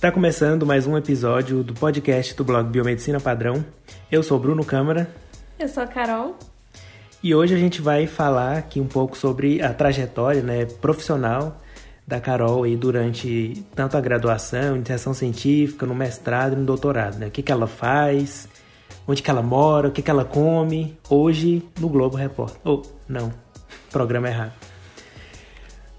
[0.00, 3.62] Está começando mais um episódio do podcast do blog Biomedicina Padrão.
[4.10, 5.10] Eu sou Bruno Câmara.
[5.58, 6.38] Eu sou a Carol.
[7.22, 11.60] E hoje a gente vai falar aqui um pouco sobre a trajetória né, profissional
[12.06, 17.18] da Carol aí durante tanto a graduação, iniciação científica, no mestrado e no doutorado.
[17.18, 17.26] Né?
[17.26, 18.48] O que, que ela faz,
[19.06, 22.58] onde que ela mora, o que, que ela come, hoje no Globo Repórter.
[22.64, 23.30] Oh, não,
[23.92, 24.54] programa errado.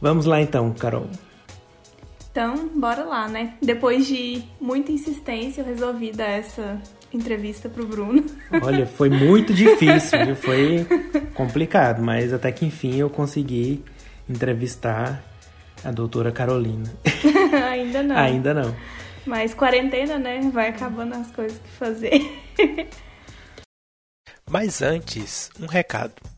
[0.02, 1.05] Vamos lá então, Carol.
[2.32, 3.55] Então, bora lá, né?
[3.61, 6.82] Depois de muita insistência, eu resolvi dar essa
[7.14, 8.24] entrevista pro Bruno.
[8.64, 10.36] Olha, foi muito difícil, viu?
[10.36, 10.88] Foi
[11.33, 13.83] complicado, mas até que enfim eu consegui
[14.29, 15.21] entrevistar
[15.83, 16.89] a doutora Carolina.
[17.69, 18.18] Ainda não.
[18.18, 18.75] Ainda não.
[19.25, 20.39] Mas quarentena, né?
[20.54, 22.39] Vai acabando as coisas que fazer.
[24.50, 26.13] Mas antes, um recado.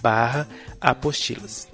[0.00, 0.46] barra
[0.80, 1.68] apostilas.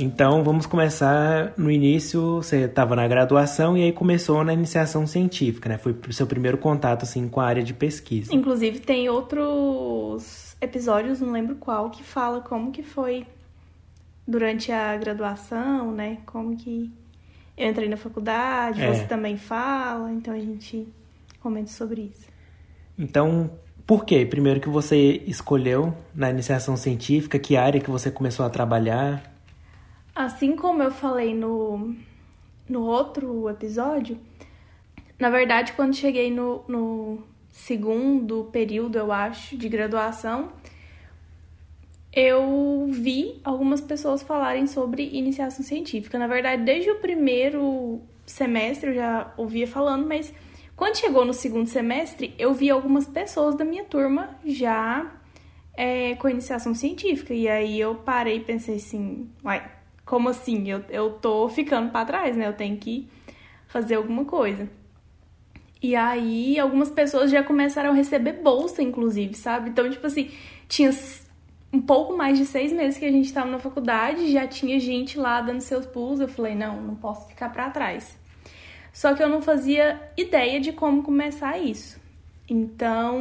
[0.00, 2.36] Então vamos começar no início.
[2.36, 5.76] Você estava na graduação e aí começou na iniciação científica, né?
[5.76, 8.32] Foi o seu primeiro contato assim com a área de pesquisa.
[8.32, 13.26] Inclusive tem outros episódios, não lembro qual, que fala como que foi
[14.26, 16.18] durante a graduação, né?
[16.26, 16.90] Como que
[17.56, 18.92] eu entrei na faculdade, é.
[18.92, 20.86] você também fala, então a gente
[21.40, 22.28] comenta sobre isso.
[22.98, 23.50] Então,
[23.86, 24.24] por que?
[24.26, 29.32] Primeiro que você escolheu na iniciação científica, que área que você começou a trabalhar?
[30.14, 31.94] Assim como eu falei no,
[32.68, 34.18] no outro episódio,
[35.18, 37.22] na verdade, quando cheguei no, no
[37.58, 40.50] segundo período, eu acho, de graduação,
[42.12, 46.18] eu vi algumas pessoas falarem sobre iniciação científica.
[46.18, 50.32] Na verdade, desde o primeiro semestre eu já ouvia falando, mas
[50.76, 55.12] quando chegou no segundo semestre, eu vi algumas pessoas da minha turma já
[55.74, 57.34] é, com iniciação científica.
[57.34, 59.68] E aí eu parei e pensei assim, uai,
[60.06, 60.70] como assim?
[60.70, 62.46] Eu, eu tô ficando para trás, né?
[62.46, 63.08] Eu tenho que
[63.66, 64.70] fazer alguma coisa.
[65.80, 69.70] E aí, algumas pessoas já começaram a receber bolsa, inclusive, sabe?
[69.70, 70.30] Então, tipo assim,
[70.68, 70.90] tinha
[71.72, 75.18] um pouco mais de seis meses que a gente estava na faculdade, já tinha gente
[75.18, 76.18] lá dando seus pulos.
[76.20, 78.18] Eu falei, não, não posso ficar para trás.
[78.92, 82.00] Só que eu não fazia ideia de como começar isso.
[82.48, 83.16] Então,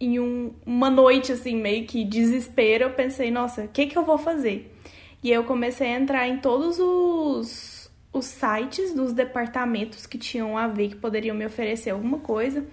[0.00, 4.04] em um, uma noite, assim, meio que desespero, eu pensei, nossa, o que, que eu
[4.04, 4.74] vou fazer?
[5.22, 7.77] E eu comecei a entrar em todos os
[8.18, 12.66] os sites dos departamentos que tinham a ver, que poderiam me oferecer alguma coisa.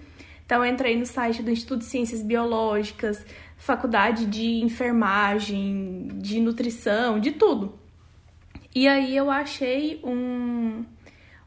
[0.44, 3.24] Então, entrei no site do Instituto de Ciências Biológicas,
[3.56, 7.78] faculdade de enfermagem, de nutrição, de tudo.
[8.74, 10.84] E aí eu achei um,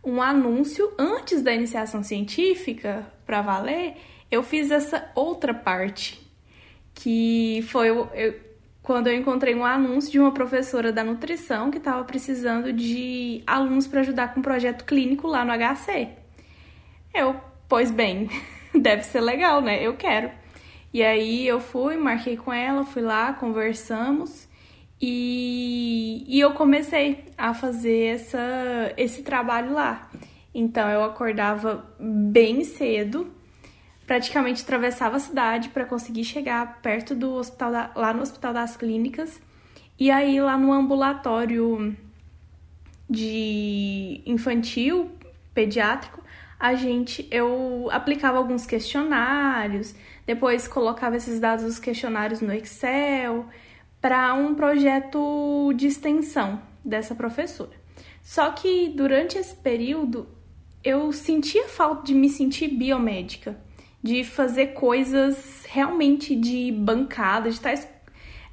[0.03, 3.95] um anúncio antes da iniciação científica para valer.
[4.31, 6.19] Eu fiz essa outra parte,
[6.93, 8.09] que foi eu,
[8.89, 13.85] quando eu encontrei um anúncio de uma professora da nutrição que estava precisando de alunos
[13.85, 16.09] para ajudar com um projeto clínico lá no HC.
[17.13, 17.35] Eu,
[17.67, 18.27] pois bem,
[18.73, 19.85] deve ser legal, né?
[19.85, 20.31] Eu quero.
[20.91, 24.49] E aí eu fui, marquei com ela, fui lá, conversamos
[24.99, 30.09] e, e eu comecei a fazer essa, esse trabalho lá.
[30.51, 33.31] Então eu acordava bem cedo,
[34.09, 38.75] praticamente atravessava a cidade para conseguir chegar perto do hospital da, lá no Hospital das
[38.75, 39.39] Clínicas
[39.99, 41.95] e aí lá no ambulatório
[43.07, 45.11] de infantil
[45.53, 46.23] pediátrico
[46.59, 49.93] a gente eu aplicava alguns questionários,
[50.25, 53.45] depois colocava esses dados dos questionários no Excel
[54.01, 57.77] para um projeto de extensão dessa professora.
[58.23, 60.27] Só que durante esse período
[60.83, 63.68] eu sentia falta de me sentir biomédica
[64.01, 67.87] de fazer coisas realmente de bancada, de estar tá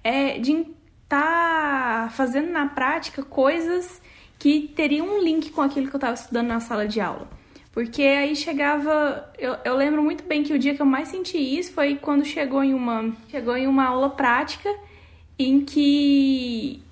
[0.02, 0.68] é, de estar
[1.08, 4.00] tá fazendo na prática coisas
[4.38, 7.28] que teriam um link com aquilo que eu estava estudando na sala de aula.
[7.72, 9.30] Porque aí chegava.
[9.38, 12.24] Eu, eu lembro muito bem que o dia que eu mais senti isso foi quando
[12.24, 14.74] chegou em uma, chegou em uma aula prática
[15.38, 16.82] em que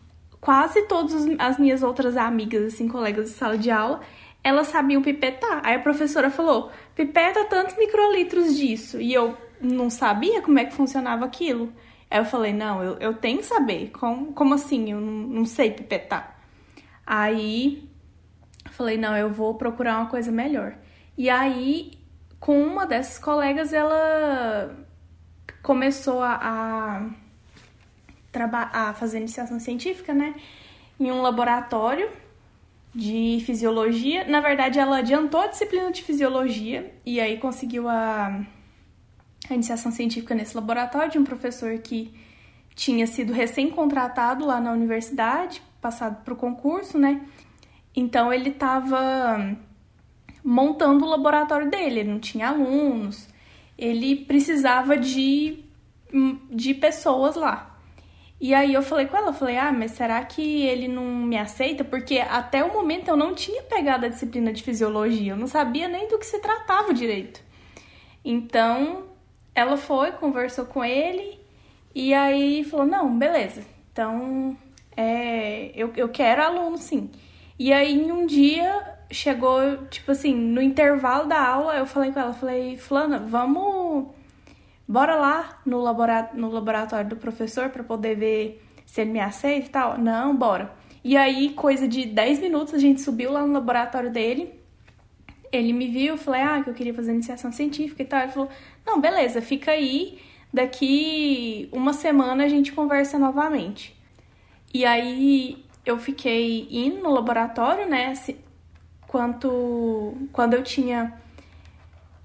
[0.41, 4.03] quase todas as minhas outras amigas, assim, colegas de sala de aula,
[4.45, 5.63] elas sabiam pipetar.
[5.65, 9.01] Aí a professora falou: pipeta tantos microlitros disso.
[9.01, 11.73] E eu não sabia como é que funcionava aquilo.
[12.11, 13.91] Aí eu falei: não, eu, eu tenho que saber.
[13.91, 14.93] Como, como assim?
[14.93, 16.39] Eu não, não sei pipetar.
[17.07, 17.89] Aí
[18.71, 20.77] falei: não, eu vou procurar uma coisa melhor.
[21.17, 21.93] E aí,
[22.39, 24.77] com uma dessas colegas, ela
[25.63, 27.09] começou a,
[28.35, 30.35] a, a fazer iniciação científica, né?
[31.01, 32.11] Em um laboratório
[32.95, 34.25] de fisiologia.
[34.25, 38.41] Na verdade, ela adiantou a disciplina de fisiologia e aí conseguiu a,
[39.51, 42.15] a iniciação científica nesse laboratório de um professor que
[42.75, 47.21] tinha sido recém-contratado lá na universidade, passado para o concurso, né?
[47.95, 49.57] Então ele estava
[50.45, 53.29] montando o laboratório dele, ele não tinha alunos,
[53.79, 55.65] ele precisava de,
[56.51, 57.74] de pessoas lá.
[58.45, 61.83] E aí eu falei com ela, falei, ah, mas será que ele não me aceita?
[61.83, 65.89] Porque até o momento eu não tinha pegado a disciplina de fisiologia, eu não sabia
[65.89, 67.41] nem do que se tratava direito.
[68.23, 69.05] Então,
[69.55, 71.41] ela foi, conversou com ele,
[71.95, 74.55] e aí falou, não, beleza, então
[74.95, 77.11] é, eu, eu quero aluno sim.
[77.59, 82.21] E aí em um dia chegou, tipo assim, no intervalo da aula, eu falei com
[82.21, 84.14] ela, falei, Flana, vamos
[84.87, 89.99] bora lá no, laboratório, do professor para poder ver se ele me aceita e tal.
[89.99, 90.73] Não, bora.
[91.03, 94.55] E aí, coisa de 10 minutos, a gente subiu lá no laboratório dele.
[95.53, 98.23] Ele me viu, falei, ah, que eu queria fazer iniciação científica e tal.
[98.23, 98.49] Ele falou,
[98.87, 100.19] não, beleza, fica aí.
[100.53, 103.95] Daqui uma semana a gente conversa novamente.
[104.73, 108.15] E aí eu fiquei indo no laboratório, né?
[109.07, 111.21] Quanto, quando eu tinha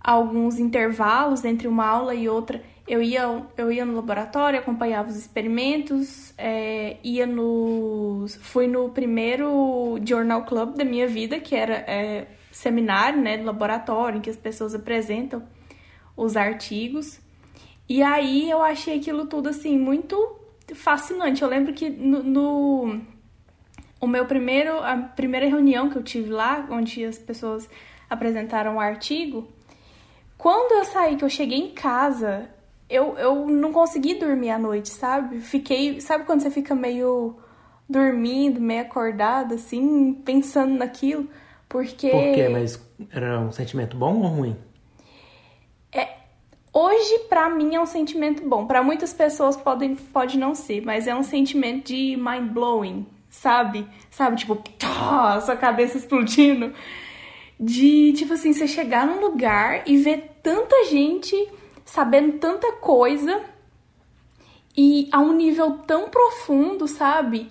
[0.01, 5.15] alguns intervalos entre uma aula e outra, eu ia, eu ia no laboratório, acompanhava os
[5.15, 8.35] experimentos, é, ia nos.
[8.41, 14.17] Fui no primeiro Journal Club da minha vida, que era é, seminário né, do laboratório,
[14.17, 15.43] em que as pessoas apresentam
[16.17, 17.19] os artigos.
[17.87, 20.39] E aí eu achei aquilo tudo assim muito
[20.73, 21.43] fascinante.
[21.43, 23.01] Eu lembro que no, no
[24.01, 27.69] o meu primeiro a primeira reunião que eu tive lá, onde as pessoas
[28.09, 29.47] apresentaram o artigo,
[30.39, 32.49] quando eu saí, que eu cheguei em casa,
[32.89, 35.41] eu, eu não consegui dormir à noite, sabe?
[35.41, 35.99] Fiquei.
[35.99, 37.35] Sabe quando você fica meio
[37.89, 41.27] dormindo, meio acordada, assim, pensando naquilo?
[41.67, 42.09] Porque.
[42.09, 42.47] Por quê?
[42.47, 42.81] Mas
[43.11, 44.55] era um sentimento bom ou ruim?
[45.91, 46.07] É,
[46.71, 48.65] hoje, para mim, é um sentimento bom.
[48.65, 53.85] Para muitas pessoas pode, pode não ser, mas é um sentimento de mind blowing, sabe?
[54.09, 56.73] Sabe, tipo, tá, sua cabeça explodindo
[57.59, 61.35] de, tipo assim, você chegar num lugar e ver tanta gente
[61.83, 63.41] sabendo tanta coisa
[64.77, 67.49] e a um nível tão profundo, sabe?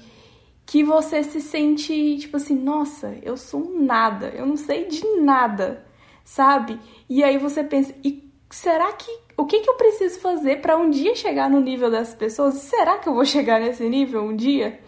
[0.65, 5.05] Que você se sente, tipo assim, nossa, eu sou um nada, eu não sei de
[5.21, 5.85] nada,
[6.25, 6.79] sabe?
[7.09, 10.89] E aí você pensa, e será que o que, que eu preciso fazer para um
[10.89, 12.55] dia chegar no nível dessas pessoas?
[12.55, 14.81] Será que eu vou chegar nesse nível um dia?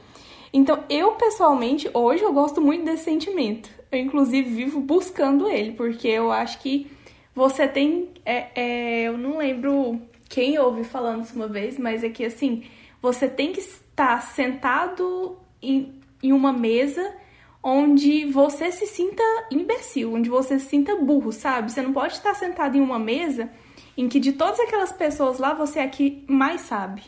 [0.53, 3.80] Então, eu pessoalmente, hoje eu gosto muito desse sentimento.
[3.91, 6.91] Eu, inclusive, vivo buscando ele, porque eu acho que
[7.35, 8.09] você tem.
[8.25, 12.65] É, é, eu não lembro quem ouvi falando isso uma vez, mas é que assim,
[13.03, 15.93] você tem que estar sentado em,
[16.23, 17.15] em uma mesa
[17.63, 21.71] onde você se sinta imbecil, onde você se sinta burro, sabe?
[21.71, 23.51] Você não pode estar sentado em uma mesa
[23.97, 27.03] em que de todas aquelas pessoas lá você é que mais sabe.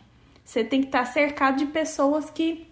[0.44, 2.66] Você tem que estar cercado de pessoas que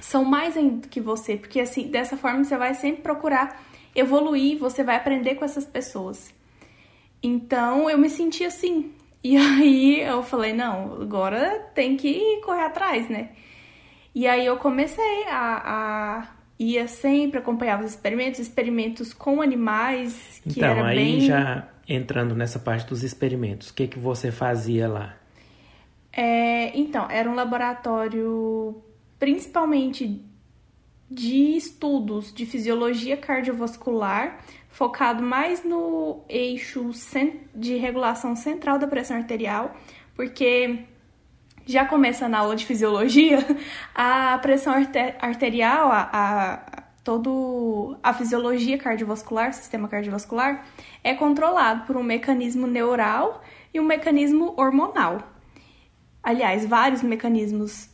[0.00, 3.62] são mais ainda do que você, porque assim, dessa forma você vai sempre procurar
[3.94, 6.32] evoluir, você vai aprender com essas pessoas.
[7.22, 8.92] Então eu me senti assim.
[9.22, 13.28] E aí eu falei, não, agora tem que correr atrás, né?
[14.14, 16.28] E aí eu comecei a, a
[16.58, 21.20] ia sempre acompanhava os experimentos, experimentos com animais, que então, era aí bem...
[21.20, 25.16] já entrando nessa parte dos experimentos, o que que você fazia lá?
[26.12, 28.82] É, então, era um laboratório
[29.20, 30.24] principalmente
[31.08, 34.38] de estudos de fisiologia cardiovascular,
[34.70, 36.90] focado mais no eixo
[37.54, 39.76] de regulação central da pressão arterial,
[40.14, 40.84] porque
[41.66, 43.38] já começa na aula de fisiologia,
[43.94, 44.72] a pressão
[45.20, 50.64] arterial, a, a, todo a fisiologia cardiovascular, sistema cardiovascular,
[51.04, 53.42] é controlado por um mecanismo neural
[53.74, 55.18] e um mecanismo hormonal.
[56.22, 57.90] Aliás, vários mecanismos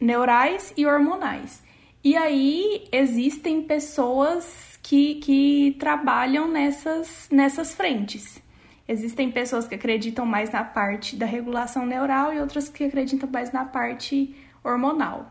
[0.00, 1.62] neurais e hormonais.
[2.02, 8.42] E aí existem pessoas que, que trabalham nessas, nessas frentes.
[8.88, 13.52] Existem pessoas que acreditam mais na parte da regulação neural e outras que acreditam mais
[13.52, 15.30] na parte hormonal.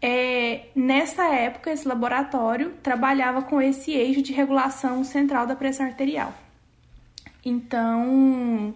[0.00, 6.32] É, nessa época, esse laboratório trabalhava com esse eixo de regulação central da pressão arterial.
[7.44, 8.74] Então,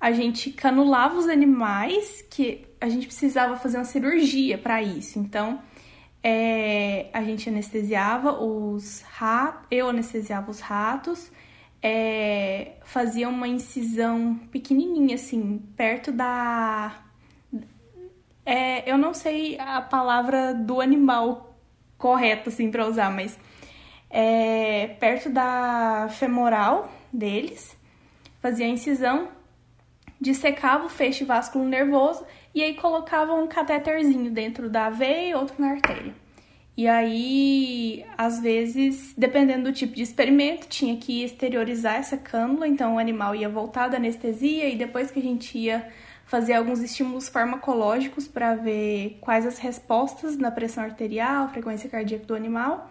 [0.00, 5.18] a gente canulava os animais, que a gente precisava fazer uma cirurgia para isso.
[5.18, 5.60] Então,
[6.22, 11.30] é, a gente anestesiava os ratos, eu anestesiava os ratos,
[11.82, 16.94] é, fazia uma incisão pequenininha, assim, perto da.
[18.44, 21.54] É, eu não sei a palavra do animal
[21.98, 23.38] correta, assim, para usar, mas
[24.08, 27.76] é, perto da femoral deles,
[28.40, 29.28] fazia a incisão,
[30.20, 32.24] dissecava o feixe vasculo nervoso
[32.54, 36.14] e aí colocava um catéterzinho dentro da veia e outro na artéria.
[36.76, 42.94] E aí, às vezes, dependendo do tipo de experimento, tinha que exteriorizar essa cânula, então
[42.94, 45.86] o animal ia voltar da anestesia e depois que a gente ia
[46.24, 52.34] fazer alguns estímulos farmacológicos para ver quais as respostas na pressão arterial, frequência cardíaca do
[52.34, 52.90] animal.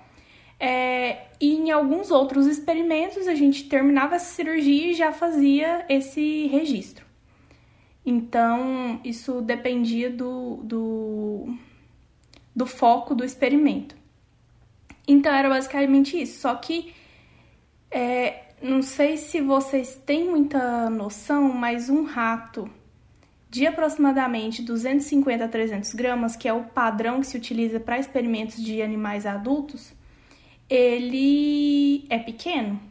[0.60, 6.48] É, e em alguns outros experimentos, a gente terminava essa cirurgia e já fazia esse
[6.48, 7.09] registro.
[8.10, 11.56] Então, isso dependia do, do,
[12.56, 13.96] do foco do experimento.
[15.08, 16.40] Então, era basicamente isso.
[16.40, 16.92] Só que,
[17.92, 22.68] é, não sei se vocês têm muita noção, mas um rato
[23.48, 28.60] de aproximadamente 250 a 300 gramas, que é o padrão que se utiliza para experimentos
[28.64, 29.94] de animais adultos,
[30.68, 32.82] ele é pequeno.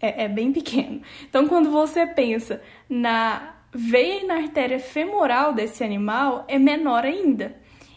[0.00, 1.00] É, é, bem pequeno.
[1.28, 7.54] Então, quando você pensa na veia na artéria femoral desse animal é menor ainda.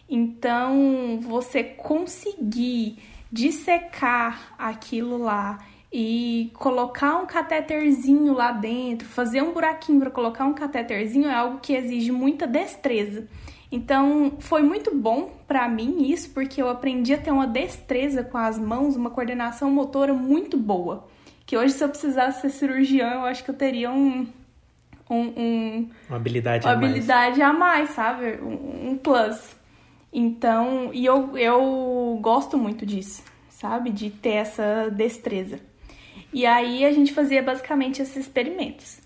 [0.09, 2.97] Então, você conseguir
[3.31, 5.59] dissecar aquilo lá
[5.91, 11.59] e colocar um catéterzinho lá dentro, fazer um buraquinho para colocar um catéterzinho é algo
[11.59, 13.27] que exige muita destreza.
[13.71, 18.37] Então, foi muito bom para mim isso, porque eu aprendi a ter uma destreza com
[18.37, 21.07] as mãos, uma coordenação motora muito boa.
[21.45, 24.27] Que hoje, se eu precisasse ser cirurgião, eu acho que eu teria um,
[25.09, 26.89] um, um uma habilidade uma a mais.
[26.89, 28.39] habilidade a mais, sabe?
[28.41, 29.55] Um, um plus.
[30.11, 33.91] Então, e eu, eu gosto muito disso, sabe?
[33.91, 35.59] De ter essa destreza.
[36.33, 38.99] E aí a gente fazia basicamente esses experimentos.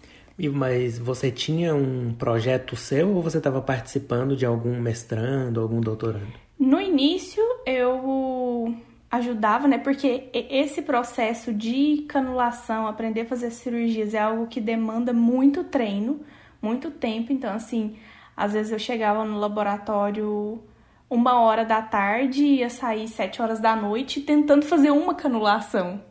[0.54, 6.34] Mas você tinha um projeto seu ou você estava participando de algum mestrando, algum doutorando?
[6.60, 8.76] No início eu
[9.14, 9.78] ajudava, né?
[9.78, 16.22] Porque esse processo de canulação, aprender a fazer cirurgias é algo que demanda muito treino,
[16.60, 17.32] muito tempo.
[17.32, 17.96] Então, assim,
[18.36, 20.64] às vezes eu chegava no laboratório
[21.08, 26.02] uma hora da tarde e ia sair sete horas da noite tentando fazer uma canulação.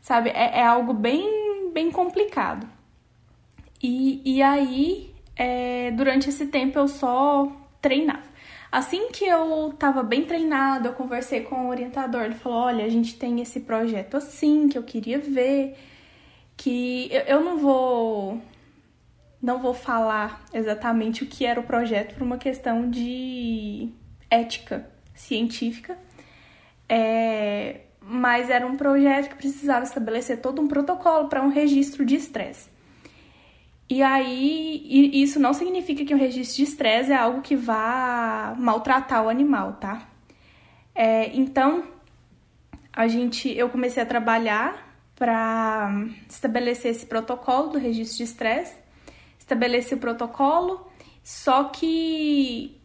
[0.00, 0.30] Sabe?
[0.30, 2.68] É, é algo bem, bem complicado.
[3.82, 7.50] E, e aí, é, durante esse tempo, eu só
[7.80, 8.31] treinava.
[8.72, 12.22] Assim que eu tava bem treinada, eu conversei com o orientador.
[12.22, 15.76] Ele falou: Olha, a gente tem esse projeto assim que eu queria ver.
[16.56, 18.40] Que eu, eu não vou.
[19.42, 23.90] Não vou falar exatamente o que era o projeto por uma questão de
[24.30, 25.98] ética científica.
[26.88, 32.16] É, mas era um projeto que precisava estabelecer todo um protocolo para um registro de
[32.16, 32.71] estresse.
[33.92, 39.22] E aí, isso não significa que o registro de estresse é algo que vá maltratar
[39.22, 40.08] o animal, tá?
[40.94, 41.84] É, então,
[42.90, 48.74] a gente, eu comecei a trabalhar para estabelecer esse protocolo do registro de estresse,
[49.38, 50.90] estabeleci o protocolo,
[51.22, 52.80] só que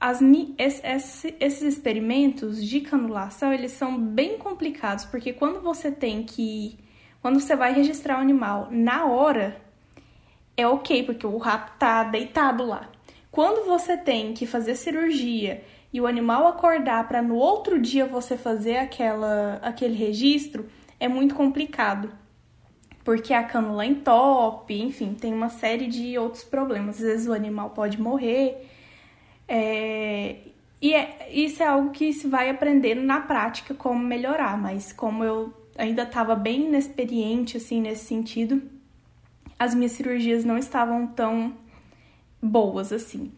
[0.00, 0.20] as,
[0.58, 6.76] esse, esses experimentos de canulação, eles são bem complicados, porque quando você tem que,
[7.22, 9.67] quando você vai registrar o animal na hora,
[10.58, 12.90] é ok, porque o rato tá deitado lá.
[13.30, 15.62] Quando você tem que fazer cirurgia
[15.92, 20.66] e o animal acordar para no outro dia você fazer aquela, aquele registro,
[20.98, 22.10] é muito complicado.
[23.04, 26.96] Porque a cânula entope, enfim, tem uma série de outros problemas.
[26.96, 28.68] Às vezes o animal pode morrer.
[29.46, 30.38] É...
[30.82, 35.24] E é, isso é algo que se vai aprendendo na prática como melhorar, mas como
[35.24, 38.62] eu ainda estava bem inexperiente assim nesse sentido,
[39.58, 41.54] as minhas cirurgias não estavam tão
[42.40, 43.32] boas assim.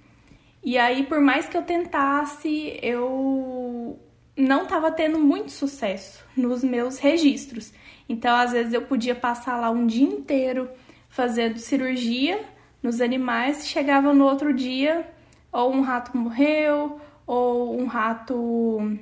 [0.63, 3.99] E aí, por mais que eu tentasse, eu
[4.37, 7.73] não estava tendo muito sucesso nos meus registros.
[8.09, 10.69] Então, às vezes, eu podia passar lá um dia inteiro
[11.09, 12.45] fazendo cirurgia
[12.83, 15.09] nos animais, chegava no outro dia,
[15.53, 18.99] ou um rato morreu, ou um rato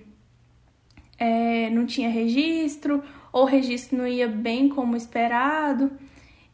[1.19, 5.91] é, não tinha registro, ou o registro não ia bem como esperado.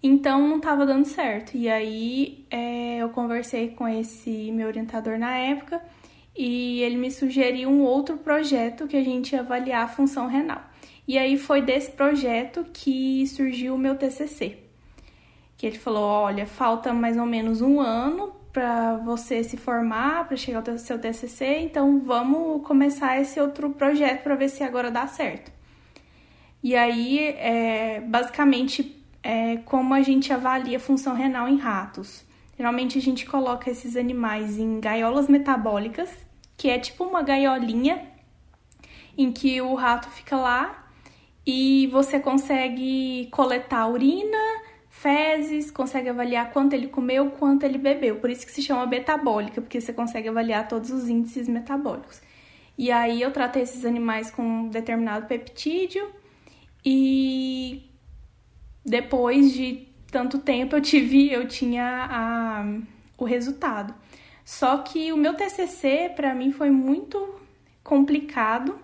[0.06, 1.56] Então não estava dando certo.
[1.56, 5.80] E aí é, eu conversei com esse meu orientador na época
[6.36, 10.60] e ele me sugeriu um outro projeto que a gente ia avaliar a função renal.
[11.08, 14.58] E aí foi desse projeto que surgiu o meu TCC.
[15.56, 20.36] Que ele falou: olha, falta mais ou menos um ano para você se formar, para
[20.36, 25.06] chegar ao seu TCC, então vamos começar esse outro projeto para ver se agora dá
[25.06, 25.50] certo.
[26.62, 32.22] E aí, é, basicamente, é, como a gente avalia a função renal em ratos.
[32.58, 36.10] Geralmente a gente coloca esses animais em gaiolas metabólicas,
[36.58, 38.06] que é tipo uma gaiolinha
[39.16, 40.86] em que o rato fica lá
[41.46, 44.38] e você consegue coletar urina,
[44.90, 48.16] fezes, consegue avaliar quanto ele comeu, quanto ele bebeu.
[48.16, 52.20] Por isso que se chama metabólica, porque você consegue avaliar todos os índices metabólicos.
[52.76, 56.10] E aí eu tratei esses animais com um determinado peptídeo
[56.84, 57.93] e
[58.84, 62.64] depois de tanto tempo eu tive, eu tinha a,
[63.16, 63.94] o resultado.
[64.44, 67.34] Só que o meu TCC para mim foi muito
[67.82, 68.78] complicado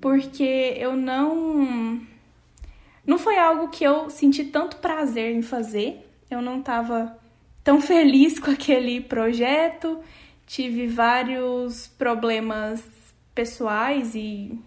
[0.00, 2.00] porque eu não
[3.04, 6.08] não foi algo que eu senti tanto prazer em fazer.
[6.30, 7.18] Eu não estava
[7.62, 10.00] tão feliz com aquele projeto.
[10.46, 12.82] Tive vários problemas
[13.34, 14.58] pessoais e,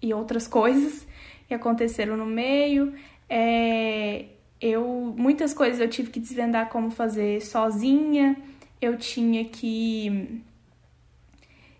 [0.00, 1.06] e outras coisas
[1.46, 2.94] que aconteceram no meio.
[3.28, 4.26] É,
[4.60, 8.36] eu muitas coisas eu tive que desvendar como fazer sozinha.
[8.80, 10.42] Eu tinha que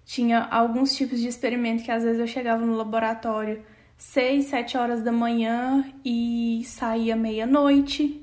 [0.05, 3.63] tinha alguns tipos de experimento que às vezes eu chegava no laboratório
[3.97, 8.21] 6, 7 horas da manhã e saía meia-noite.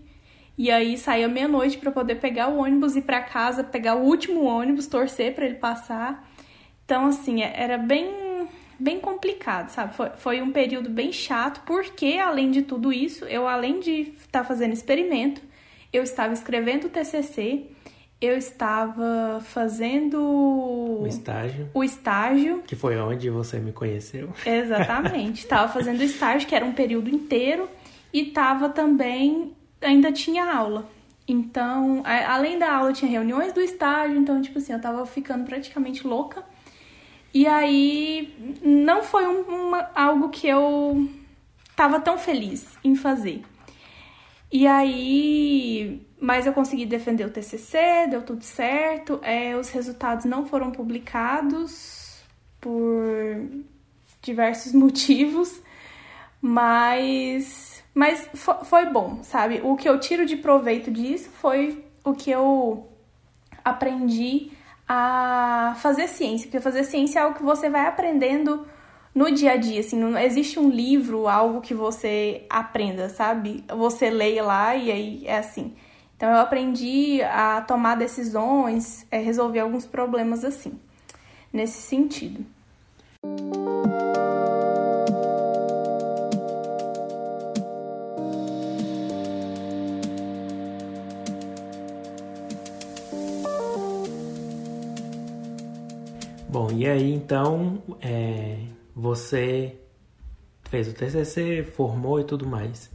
[0.58, 4.44] E aí saía meia-noite para poder pegar o ônibus ir para casa, pegar o último
[4.44, 6.30] ônibus, torcer para ele passar.
[6.86, 8.31] Então assim, é, era bem
[8.82, 9.96] bem complicado, sabe?
[9.96, 14.40] Foi, foi um período bem chato, porque além de tudo isso, eu além de estar
[14.40, 15.42] tá fazendo experimento,
[15.94, 17.68] eu estava escrevendo o TCC,
[18.20, 20.22] eu estava fazendo
[21.02, 21.70] o estágio.
[21.74, 22.64] O estágio.
[22.68, 24.30] Que foi onde você me conheceu.
[24.46, 25.42] Exatamente.
[25.44, 27.68] estava fazendo o estágio, que era um período inteiro,
[28.14, 29.54] e estava também.
[29.82, 30.88] Ainda tinha aula.
[31.28, 36.06] Então, além da aula, tinha reuniões do estágio, então, tipo assim, eu estava ficando praticamente
[36.06, 36.44] louca.
[37.34, 41.10] E aí, não foi um, uma, algo que eu
[41.70, 43.44] estava tão feliz em fazer.
[44.52, 49.20] E aí, mas eu consegui defender o TCC, deu tudo certo.
[49.24, 52.22] É, os resultados não foram publicados
[52.60, 52.94] por
[54.22, 55.62] diversos motivos,
[56.42, 58.30] mas, mas
[58.66, 59.62] foi bom, sabe?
[59.64, 62.90] O que eu tiro de proveito disso foi o que eu
[63.64, 64.52] aprendi
[64.94, 68.68] a fazer ciência, porque fazer ciência é algo que você vai aprendendo
[69.16, 73.64] no dia a dia, assim, não existe um livro, algo que você aprenda, sabe?
[73.70, 75.74] Você leia lá e aí é assim.
[76.18, 80.78] Então eu aprendi a tomar decisões, é, resolver alguns problemas assim,
[81.54, 82.46] nesse sentido.
[96.52, 98.58] Bom, e aí então é,
[98.94, 99.80] você
[100.70, 102.92] fez o TCC, formou e tudo mais.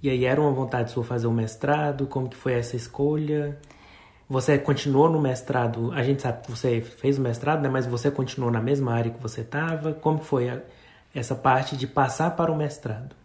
[0.00, 2.06] E aí era uma vontade sua fazer o um mestrado?
[2.06, 3.58] Como que foi essa escolha?
[4.28, 5.90] Você continuou no mestrado?
[5.90, 7.68] A gente sabe que você fez o mestrado, né?
[7.68, 9.92] Mas você continuou na mesma área que você estava?
[9.92, 10.62] Como foi a,
[11.12, 13.16] essa parte de passar para o mestrado?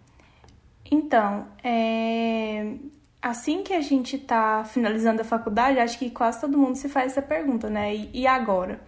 [0.90, 2.74] Então, é...
[3.22, 7.12] assim que a gente está finalizando a faculdade, acho que quase todo mundo se faz
[7.12, 7.94] essa pergunta, né?
[7.94, 8.80] E, e agora?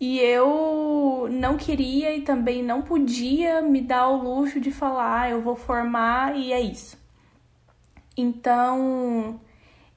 [0.00, 5.30] E eu não queria e também não podia me dar o luxo de falar, ah,
[5.30, 6.96] eu vou formar e é isso.
[8.16, 9.40] Então,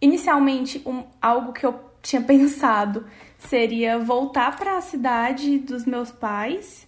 [0.02, 3.06] inicialmente, um, algo que eu tinha pensado
[3.38, 6.88] seria voltar para a cidade dos meus pais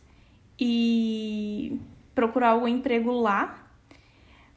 [0.60, 1.80] e
[2.14, 3.63] procurar algum emprego lá.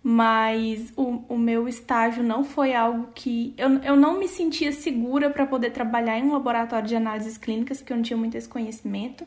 [0.09, 3.53] Mas o, o meu estágio não foi algo que.
[3.59, 7.79] Eu, eu não me sentia segura para poder trabalhar em um laboratório de análises clínicas,
[7.79, 9.27] porque eu não tinha muito esse conhecimento.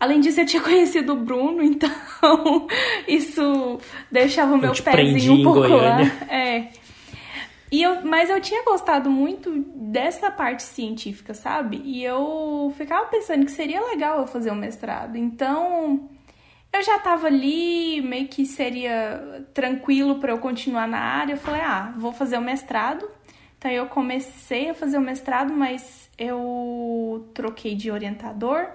[0.00, 1.88] Além disso, eu tinha conhecido o Bruno, então
[3.06, 3.78] isso
[4.10, 5.98] deixava o meu pezinho um pouco lá.
[6.28, 6.70] É.
[7.70, 11.80] E eu, mas eu tinha gostado muito dessa parte científica, sabe?
[11.84, 15.16] E eu ficava pensando que seria legal eu fazer um mestrado.
[15.16, 16.10] Então,
[16.72, 21.34] eu já tava ali, meio que seria tranquilo para eu continuar na área.
[21.34, 23.08] Eu falei, ah, vou fazer o mestrado.
[23.58, 28.68] Então, eu comecei a fazer o mestrado, mas eu troquei de orientador.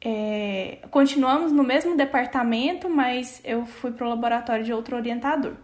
[0.00, 5.54] É, continuamos no mesmo departamento, mas eu fui para o laboratório de outro orientador.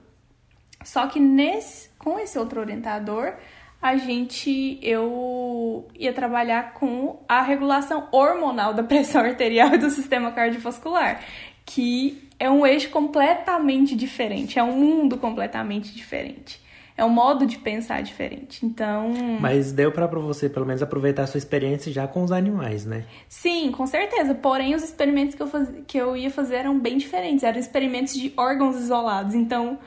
[0.83, 3.35] Só que nesse, com esse outro orientador,
[3.81, 10.31] a gente eu ia trabalhar com a regulação hormonal da pressão arterial e do sistema
[10.33, 11.23] cardiovascular,
[11.65, 16.61] que é um eixo completamente diferente, é um mundo completamente diferente.
[16.97, 18.67] É um modo de pensar diferente.
[18.67, 19.11] Então.
[19.41, 23.07] Mas deu para você, pelo menos, aproveitar a sua experiência já com os animais, né?
[23.27, 24.35] Sim, com certeza.
[24.35, 25.71] Porém, os experimentos que eu, faz...
[25.87, 27.43] que eu ia fazer eram bem diferentes.
[27.43, 29.35] Eram experimentos de órgãos isolados.
[29.35, 29.79] Então,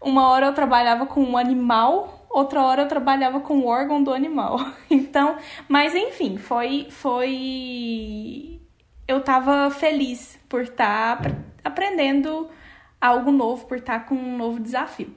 [0.00, 4.12] uma hora eu trabalhava com um animal outra hora eu trabalhava com o órgão do
[4.12, 4.58] animal.
[4.90, 5.36] Então,
[5.68, 8.60] mas enfim, foi foi
[9.06, 11.30] eu tava feliz por estar tá
[11.64, 12.48] aprendendo
[13.00, 15.14] algo novo, por estar tá com um novo desafio.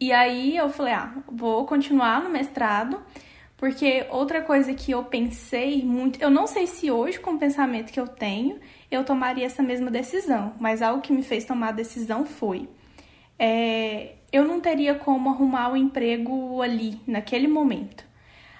[0.00, 3.02] E aí eu falei, ah, vou continuar no mestrado,
[3.56, 7.92] porque outra coisa que eu pensei muito, eu não sei se hoje com o pensamento
[7.92, 8.58] que eu tenho,
[8.90, 12.68] eu tomaria essa mesma decisão, mas algo que me fez tomar a decisão foi
[13.42, 18.04] é, eu não teria como arrumar o um emprego ali, naquele momento.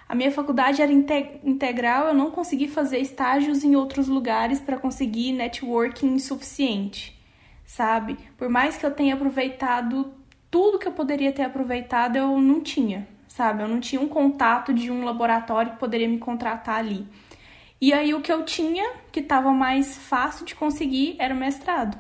[0.09, 5.33] A minha faculdade era integral, eu não consegui fazer estágios em outros lugares para conseguir
[5.33, 7.17] networking suficiente,
[7.65, 8.17] sabe?
[8.39, 10.15] Por mais que eu tenha aproveitado
[10.51, 13.63] tudo que eu poderia ter aproveitado, eu não tinha, sabe?
[13.63, 17.07] Eu não tinha um contato de um laboratório que poderia me contratar ali.
[17.79, 21.97] E aí o que eu tinha, que estava mais fácil de conseguir, era o mestrado.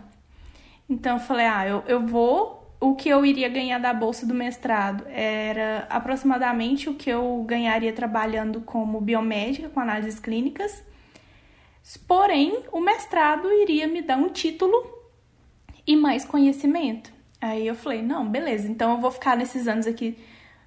[0.88, 4.32] Então eu falei, ah, eu, eu vou o que eu iria ganhar da bolsa do
[4.32, 10.82] mestrado era aproximadamente o que eu ganharia trabalhando como biomédica com análises clínicas.
[12.08, 14.74] Porém, o mestrado iria me dar um título
[15.86, 17.12] e mais conhecimento.
[17.38, 18.66] Aí eu falei: "Não, beleza.
[18.66, 20.16] Então eu vou ficar nesses anos aqui,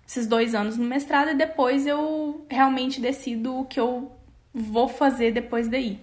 [0.07, 4.11] esses dois anos no mestrado e depois eu realmente decido o que eu
[4.53, 5.99] vou fazer depois daí".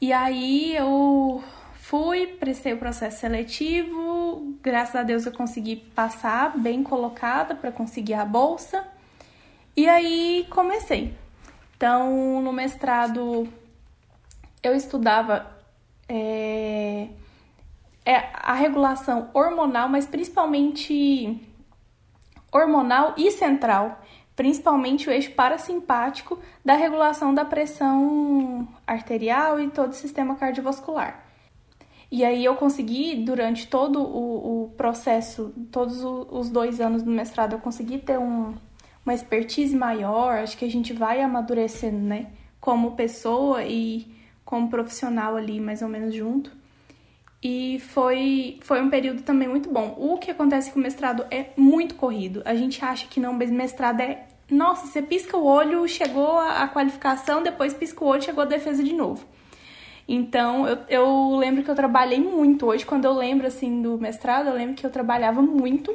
[0.00, 1.42] E aí eu
[1.84, 3.94] Fui, prestei o processo seletivo,
[4.64, 8.82] graças a Deus eu consegui passar bem colocada para conseguir a bolsa.
[9.76, 11.14] E aí comecei.
[11.76, 13.46] Então, no mestrado
[14.62, 15.46] eu estudava
[16.08, 17.08] é,
[18.06, 21.46] é, a regulação hormonal, mas principalmente
[22.50, 24.00] hormonal e central,
[24.34, 31.23] principalmente o eixo parasimpático da regulação da pressão arterial e todo o sistema cardiovascular.
[32.14, 37.54] E aí eu consegui, durante todo o, o processo, todos os dois anos do mestrado,
[37.54, 38.54] eu consegui ter um,
[39.04, 42.28] uma expertise maior, acho que a gente vai amadurecendo, né?
[42.60, 44.06] Como pessoa e
[44.44, 46.52] como profissional ali, mais ou menos junto.
[47.42, 49.96] E foi, foi um período também muito bom.
[49.98, 52.42] O que acontece com o mestrado é muito corrido.
[52.44, 54.24] A gente acha que não, mas mestrado é.
[54.48, 58.84] Nossa, você pisca o olho, chegou a qualificação, depois pisca o olho, chegou a defesa
[58.84, 59.26] de novo.
[60.06, 62.66] Então, eu, eu lembro que eu trabalhei muito.
[62.66, 65.94] Hoje, quando eu lembro, assim, do mestrado, eu lembro que eu trabalhava muito.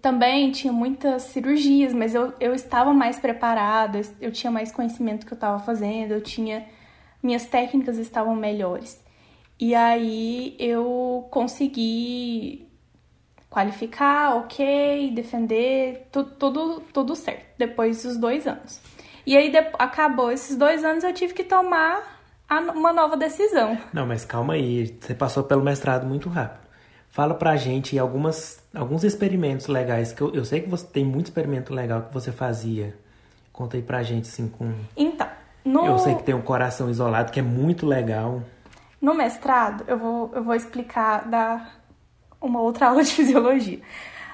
[0.00, 5.26] Também tinha muitas cirurgias, mas eu, eu estava mais preparada, eu tinha mais conhecimento do
[5.26, 6.66] que eu estava fazendo, eu tinha...
[7.22, 9.00] Minhas técnicas estavam melhores.
[9.60, 12.66] E aí, eu consegui
[13.48, 18.80] qualificar, ok, defender, tudo, tudo, tudo certo, depois dos dois anos.
[19.24, 22.21] E aí, de, acabou esses dois anos, eu tive que tomar
[22.60, 23.78] uma nova decisão.
[23.92, 26.62] Não, mas calma aí, você passou pelo mestrado muito rápido.
[27.08, 31.26] Fala pra gente algumas, alguns experimentos legais, que eu, eu sei que você tem muito
[31.26, 32.96] experimento legal que você fazia.
[33.52, 34.72] Conta aí pra gente, assim, com...
[34.96, 35.28] Então,
[35.64, 35.84] no...
[35.86, 38.42] Eu sei que tem um coração isolado, que é muito legal.
[39.00, 41.68] No mestrado, eu vou, eu vou explicar da
[42.40, 43.80] uma outra aula de fisiologia.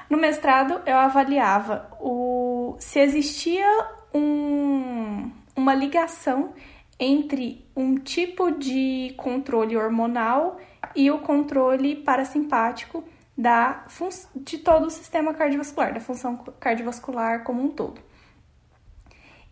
[0.09, 3.67] No mestrado, eu avaliava o, se existia
[4.15, 6.55] um, uma ligação
[6.99, 10.59] entre um tipo de controle hormonal
[10.97, 13.05] e o controle parasimpático
[13.37, 13.87] da
[14.35, 18.01] de todo o sistema cardiovascular, da função cardiovascular como um todo.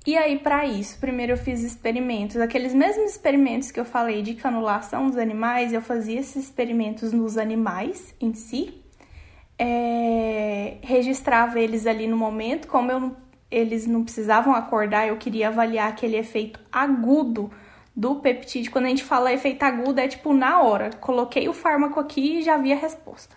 [0.04, 4.34] E aí, para isso, primeiro eu fiz experimentos, aqueles mesmos experimentos que eu falei de
[4.34, 8.82] canulação dos animais, eu fazia esses experimentos nos animais em si,
[9.56, 13.16] é, registrava eles ali no momento, como eu
[13.48, 17.48] eles não precisavam acordar, eu queria avaliar aquele efeito agudo
[17.96, 18.70] do peptídeo.
[18.70, 20.90] Quando a gente fala efeito agudo, é tipo na hora.
[21.00, 23.34] Coloquei o fármaco aqui e já vi a resposta.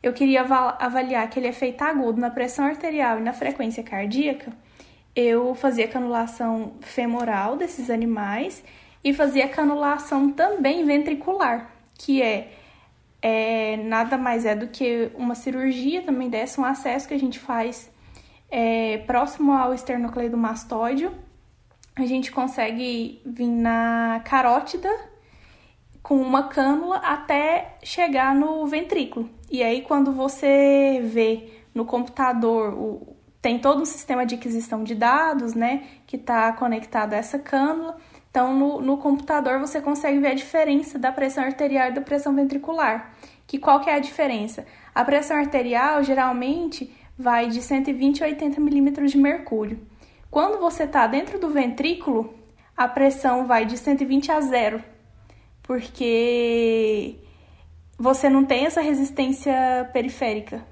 [0.00, 4.52] Eu queria avaliar aquele efeito agudo na pressão arterial e na frequência cardíaca.
[5.14, 8.64] Eu fazia canulação femoral desses animais
[9.04, 12.52] e fazia canulação também ventricular, que é,
[13.20, 17.38] é nada mais é do que uma cirurgia também dessa, um acesso que a gente
[17.38, 17.90] faz
[18.50, 21.10] é, próximo ao esternocleidomastóide,
[21.96, 24.88] a gente consegue vir na carótida
[26.02, 29.30] com uma cânula até chegar no ventrículo.
[29.50, 34.94] E aí, quando você vê no computador o, tem todo um sistema de aquisição de
[34.94, 37.96] dados, né, que está conectado a essa cânula.
[38.30, 42.34] Então, no, no, computador você consegue ver a diferença da pressão arterial e da pressão
[42.34, 43.14] ventricular.
[43.46, 44.64] Que qual que é a diferença?
[44.94, 49.78] A pressão arterial geralmente vai de 120 a 80 milímetros de mercúrio.
[50.32, 52.32] Quando você está dentro do ventrículo,
[52.74, 54.82] a pressão vai de 120 a zero,
[55.62, 57.16] porque
[57.98, 59.52] você não tem essa resistência
[59.92, 60.64] periférica.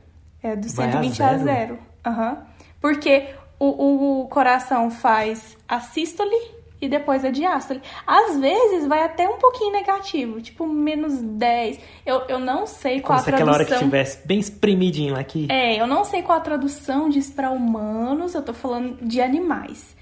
[0.43, 1.35] É do 120 a zero.
[1.35, 1.79] A zero.
[2.07, 2.37] Uhum.
[2.81, 7.83] Porque o, o coração faz a sístole e depois a diástole.
[8.07, 11.79] Às vezes vai até um pouquinho negativo, tipo menos 10.
[12.07, 13.35] Eu, eu não sei qual Como a tradução.
[13.35, 15.47] aquela hora que tivesse bem espremidinho aqui.
[15.51, 19.97] É, eu não sei qual a tradução disso para humanos, eu tô falando de animais.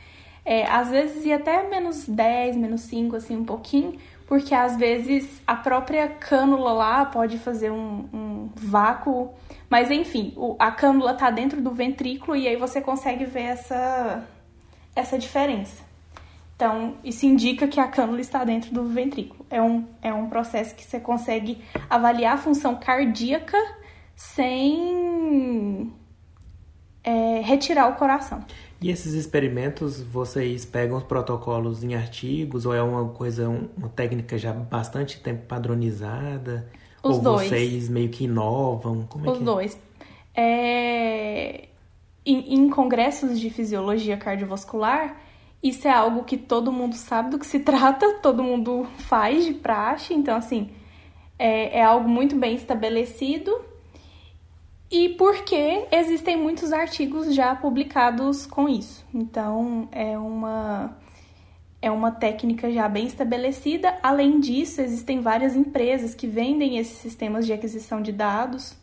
[0.44, 5.42] É, às vezes ia até menos 10, menos 5, assim, um pouquinho, porque às vezes
[5.46, 9.30] a própria cânula lá pode fazer um, um vácuo.
[9.68, 14.24] Mas enfim, o, a cânula tá dentro do ventrículo e aí você consegue ver essa,
[14.96, 15.87] essa diferença.
[16.58, 19.46] Então, isso indica que a cânula está dentro do ventrículo.
[19.48, 23.56] É um, é um processo que você consegue avaliar a função cardíaca
[24.16, 25.94] sem
[27.04, 28.44] é, retirar o coração.
[28.82, 34.36] E esses experimentos, vocês pegam os protocolos em artigos ou é uma coisa, uma técnica
[34.36, 36.68] já bastante tempo padronizada?
[37.04, 37.48] Os ou dois.
[37.48, 39.06] vocês meio que inovam?
[39.08, 39.78] Como é Os que dois.
[40.34, 41.68] É...
[42.26, 45.27] Em, em congressos de fisiologia cardiovascular,
[45.62, 49.54] isso é algo que todo mundo sabe do que se trata, todo mundo faz de
[49.54, 50.70] praxe, então assim,
[51.38, 53.68] é, é algo muito bem estabelecido
[54.90, 59.04] e porque existem muitos artigos já publicados com isso.
[59.12, 60.96] Então, é uma
[61.80, 63.98] é uma técnica já bem estabelecida.
[64.02, 68.76] Além disso, existem várias empresas que vendem esses sistemas de aquisição de dados,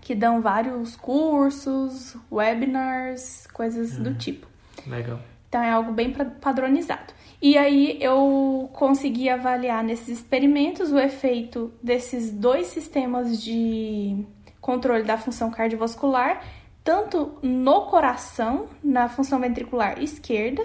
[0.00, 4.46] que dão vários cursos, webinars, coisas do tipo.
[4.86, 5.18] Legal.
[5.48, 7.14] Então é algo bem padronizado.
[7.40, 14.26] E aí eu consegui avaliar nesses experimentos o efeito desses dois sistemas de
[14.60, 16.42] controle da função cardiovascular,
[16.84, 20.64] tanto no coração, na função ventricular esquerda,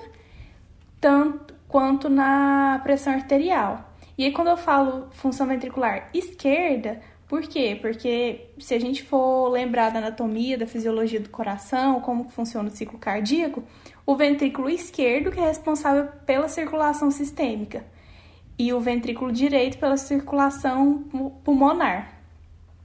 [0.99, 3.93] tanto quanto na pressão arterial.
[4.17, 7.77] E aí quando eu falo função ventricular esquerda, por quê?
[7.81, 12.71] Porque se a gente for lembrar da anatomia, da fisiologia do coração, como funciona o
[12.71, 13.63] ciclo cardíaco,
[14.05, 17.85] o ventrículo esquerdo que é responsável pela circulação sistêmica
[18.57, 21.03] e o ventrículo direito pela circulação
[21.43, 22.13] pulmonar.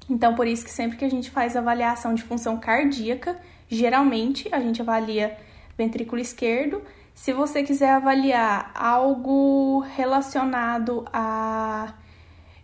[0.09, 4.61] Então, por isso que sempre que a gente faz avaliação de função cardíaca, geralmente a
[4.61, 5.37] gente avalia
[5.77, 6.83] ventrículo esquerdo.
[7.15, 11.93] Se você quiser avaliar algo relacionado a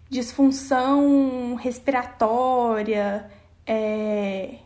[0.09, 3.31] disfunção respiratória,
[3.67, 4.57] é,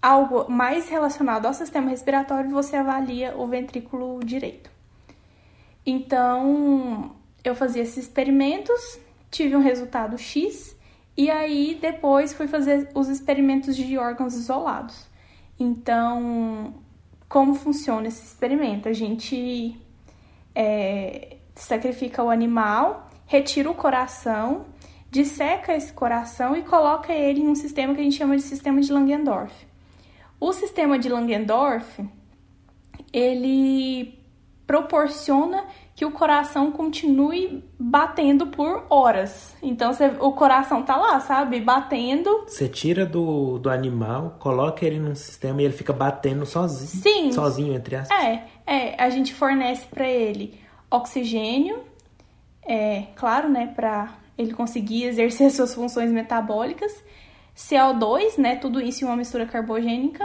[0.00, 4.70] algo mais relacionado ao sistema respiratório, você avalia o ventrículo direito.
[5.84, 8.98] Então, eu fazia esses experimentos,
[9.30, 10.76] tive um resultado X,
[11.16, 15.06] e aí depois fui fazer os experimentos de órgãos isolados.
[15.58, 16.74] Então,
[17.28, 18.88] como funciona esse experimento?
[18.88, 19.80] A gente
[20.54, 24.66] é, sacrifica o animal, retira o coração
[25.10, 28.80] disseca esse coração e coloca ele em um sistema que a gente chama de sistema
[28.80, 29.67] de Langendorf.
[30.40, 32.08] O sistema de Langendorf,
[33.12, 34.18] ele
[34.66, 35.64] proporciona
[35.98, 39.56] que o coração continue batendo por horas.
[39.60, 41.58] Então você, o coração tá lá, sabe?
[41.58, 42.44] Batendo.
[42.46, 47.02] Você tira do, do animal, coloca ele num sistema e ele fica batendo sozinho.
[47.02, 47.32] Sim.
[47.32, 48.16] Sozinho, entre aspas.
[48.16, 49.02] É, é.
[49.02, 51.80] A gente fornece para ele oxigênio,
[52.64, 53.72] é claro, né?
[53.74, 57.02] Pra ele conseguir exercer suas funções metabólicas.
[57.58, 60.24] CO2, né, tudo isso em uma mistura carbogênica.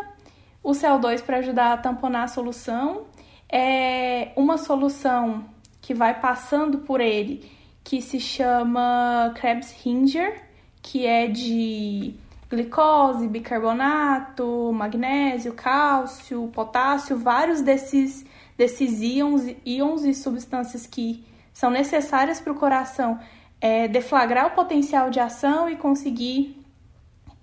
[0.61, 3.05] O CO2 para ajudar a tamponar a solução.
[3.51, 5.43] É uma solução
[5.81, 7.51] que vai passando por ele,
[7.83, 10.43] que se chama Krebs-Hinger,
[10.81, 12.13] que é de
[12.49, 22.39] glicose, bicarbonato, magnésio, cálcio, potássio, vários desses, desses íons, íons e substâncias que são necessárias
[22.39, 23.19] para o coração
[23.59, 26.62] é, deflagrar o potencial de ação e conseguir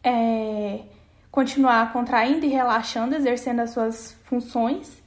[0.03, 0.81] é,
[1.31, 5.01] continuar contraindo e relaxando, exercendo as suas funções.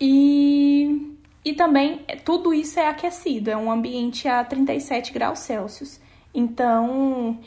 [0.00, 6.00] E, e também tudo isso é aquecido, é um ambiente a 37 graus Celsius.
[6.34, 7.38] Então,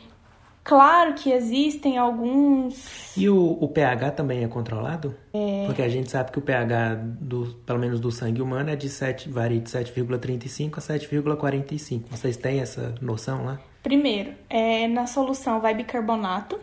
[0.65, 3.15] Claro que existem alguns.
[3.15, 5.15] E o, o pH também é controlado?
[5.31, 5.63] É...
[5.67, 8.89] Porque a gente sabe que o pH, do, pelo menos do sangue humano, é de
[8.89, 12.05] 7, varia de 7,35 a 7,45.
[12.09, 13.59] Vocês têm essa noção lá?
[13.85, 16.59] Primeiro, é, na solução vai bicarbonato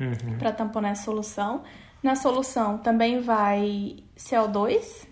[0.00, 0.36] uhum.
[0.36, 1.62] para tamponar a solução.
[2.02, 5.06] Na solução também vai CO2,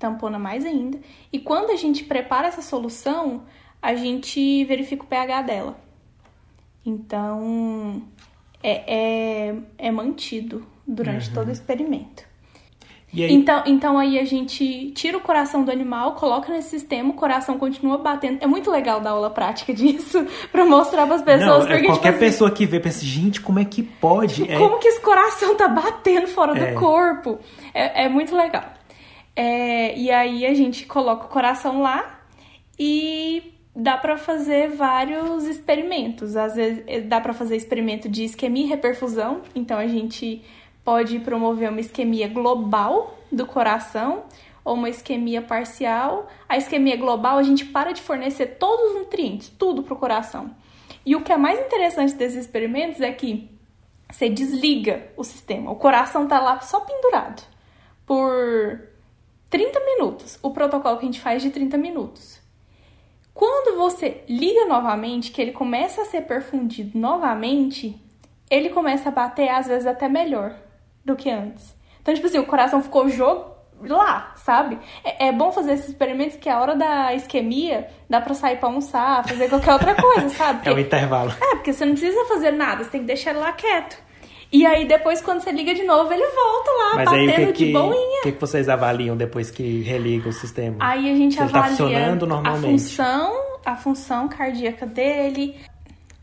[0.00, 0.98] tampona mais ainda.
[1.32, 3.44] E quando a gente prepara essa solução,
[3.80, 5.78] a gente verifica o pH dela.
[6.84, 8.02] Então,
[8.60, 11.34] é, é, é mantido durante uhum.
[11.34, 12.24] todo o experimento.
[13.12, 13.32] Aí...
[13.32, 17.58] Então, então aí a gente tira o coração do animal, coloca nesse sistema, o coração
[17.58, 18.38] continua batendo.
[18.40, 21.64] É muito legal dar aula prática disso pra mostrar pras pessoas.
[21.64, 24.34] Não, é porque, qualquer tipo, assim, pessoa que vê pensa, gente, como é que pode?
[24.36, 24.58] Tipo, é...
[24.58, 26.72] Como que esse coração tá batendo fora é.
[26.72, 27.38] do corpo?
[27.74, 28.64] É, é muito legal.
[29.34, 32.20] É, e aí a gente coloca o coração lá
[32.78, 36.36] e dá para fazer vários experimentos.
[36.36, 39.42] Às vezes dá para fazer experimento de isquemia e reperfusão.
[39.54, 40.42] Então a gente
[40.90, 44.24] pode promover uma isquemia global do coração
[44.64, 46.28] ou uma isquemia parcial.
[46.48, 50.50] A isquemia global, a gente para de fornecer todos os nutrientes, tudo para o coração.
[51.06, 53.48] E o que é mais interessante desses experimentos é que
[54.10, 55.70] você desliga o sistema.
[55.70, 57.40] O coração tá lá só pendurado
[58.04, 58.88] por
[59.48, 60.40] 30 minutos.
[60.42, 62.40] O protocolo que a gente faz de 30 minutos.
[63.32, 67.96] Quando você liga novamente, que ele começa a ser perfundido novamente,
[68.50, 70.68] ele começa a bater às vezes até melhor
[71.04, 71.74] do que antes.
[72.00, 73.50] Então, tipo assim, o coração ficou jogo
[73.82, 74.78] lá, sabe?
[75.04, 78.68] É, é, bom fazer esses experimentos que a hora da isquemia dá pra sair pra
[78.68, 80.58] almoçar, fazer qualquer outra coisa, sabe?
[80.58, 81.32] Porque, é o intervalo.
[81.40, 83.98] É, porque você não precisa fazer nada, você tem que deixar ele lá quieto.
[84.52, 87.52] E aí depois, quando você liga de novo, ele volta lá, Mas batendo aí, o
[87.52, 88.18] que, de boinha.
[88.18, 90.76] O que, que vocês avaliam depois que religa o sistema?
[90.80, 92.66] Aí a gente Se avalia tá funcionando normalmente.
[92.66, 93.32] a função,
[93.64, 95.56] a função cardíaca dele.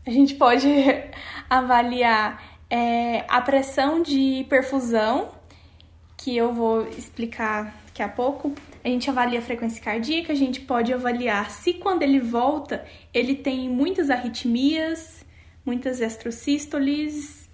[0.06, 0.68] A gente pode
[1.48, 5.30] avaliar é, a pressão de perfusão,
[6.16, 8.52] que eu vou explicar daqui a pouco.
[8.84, 13.34] A gente avalia a frequência cardíaca, a gente pode avaliar se quando ele volta, ele
[13.34, 15.24] tem muitas arritmias,
[15.64, 17.48] muitas estrosístoles,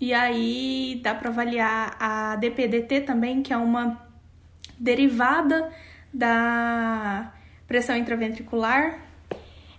[0.00, 4.00] e aí dá para avaliar a DPDT também, que é uma
[4.78, 5.70] derivada
[6.12, 7.32] da
[7.66, 8.98] pressão intraventricular,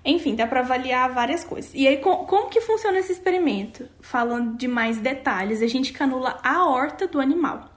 [0.03, 1.71] enfim, dá para avaliar várias coisas.
[1.75, 3.87] E aí, com, como que funciona esse experimento?
[4.01, 7.69] Falando de mais detalhes, a gente canula a horta do animal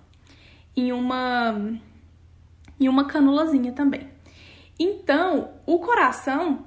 [0.76, 1.78] em uma
[2.80, 4.08] em uma canulazinha também.
[4.78, 6.66] Então, o coração,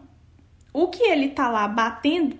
[0.72, 2.38] o que ele tá lá batendo,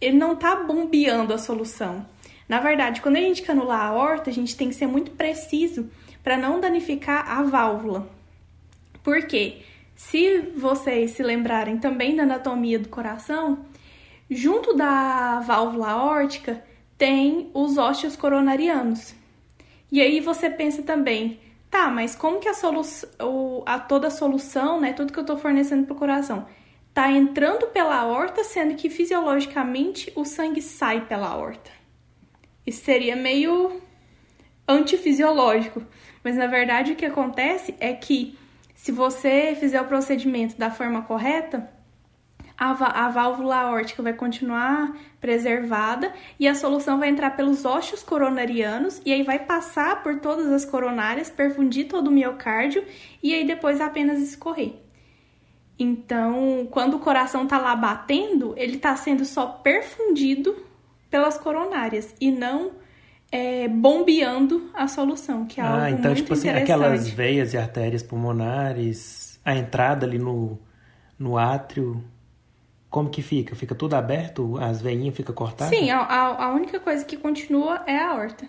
[0.00, 2.04] ele não tá bombeando a solução.
[2.46, 5.90] Na verdade, quando a gente canula a horta, a gente tem que ser muito preciso
[6.22, 8.08] para não danificar a válvula.
[9.02, 9.62] Por quê?
[9.96, 13.64] Se vocês se lembrarem também da anatomia do coração,
[14.30, 16.62] junto da válvula aórtica
[16.98, 19.14] tem os ósseos coronarianos.
[19.90, 22.52] E aí você pensa também, tá, mas como que a
[23.64, 26.46] a toda a solução, né, tudo que eu estou fornecendo para o coração,
[26.92, 31.70] tá entrando pela aorta, sendo que fisiologicamente o sangue sai pela aorta.
[32.66, 33.80] Isso seria meio
[34.68, 35.82] antifisiológico,
[36.22, 38.36] mas na verdade o que acontece é que
[38.86, 41.68] se você fizer o procedimento da forma correta,
[42.56, 49.12] a, válvula aórtica vai continuar preservada e a solução vai entrar pelos ósseos coronarianos e
[49.12, 52.84] aí vai passar por todas as coronárias, perfundir todo o miocárdio
[53.20, 54.76] e aí depois apenas escorrer.
[55.76, 60.64] Então, quando o coração está lá batendo, ele está sendo só perfundido
[61.10, 62.70] pelas coronárias e não
[63.30, 67.58] é, bombeando a solução, que é ah, algo então, muito tipo assim, aquelas veias e
[67.58, 70.58] artérias pulmonares, a entrada ali no,
[71.18, 72.04] no átrio,
[72.88, 73.54] como que fica?
[73.54, 74.56] Fica tudo aberto?
[74.58, 75.76] As veinhas ficam cortadas?
[75.76, 78.48] Sim, a, a única coisa que continua é a horta.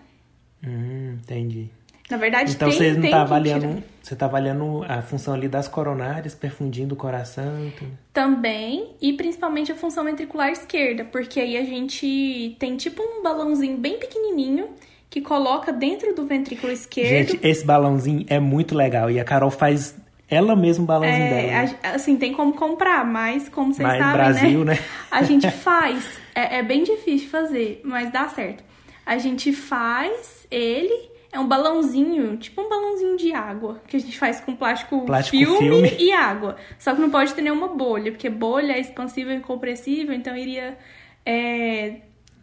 [0.66, 1.70] Hum, entendi.
[2.10, 5.68] Na verdade, então tem, você não está avaliando, você está avaliando a função ali das
[5.68, 7.72] coronárias, perfundindo o coração.
[8.14, 13.78] Também e principalmente a função ventricular esquerda, porque aí a gente tem tipo um balãozinho
[13.78, 14.70] bem pequenininho
[15.10, 17.32] que coloca dentro do ventrículo esquerdo.
[17.32, 19.96] Gente, esse balãozinho é muito legal e a Carol faz
[20.30, 21.64] ela mesma o balãozinho é, dela.
[21.64, 21.80] Né?
[21.84, 24.74] assim, tem como comprar, mas como vocês mas sabem, Brasil, né?
[24.74, 24.80] né?
[25.12, 26.06] A gente faz.
[26.36, 28.64] É, é bem difícil fazer, mas dá certo.
[29.06, 34.18] A gente faz ele é um balãozinho, tipo um balãozinho de água, que a gente
[34.18, 36.56] faz com plástico, plástico filme, filme, e água.
[36.80, 40.78] Só que não pode ter nenhuma bolha, porque bolha é expansiva e compressiva, então iria
[41.26, 41.98] é,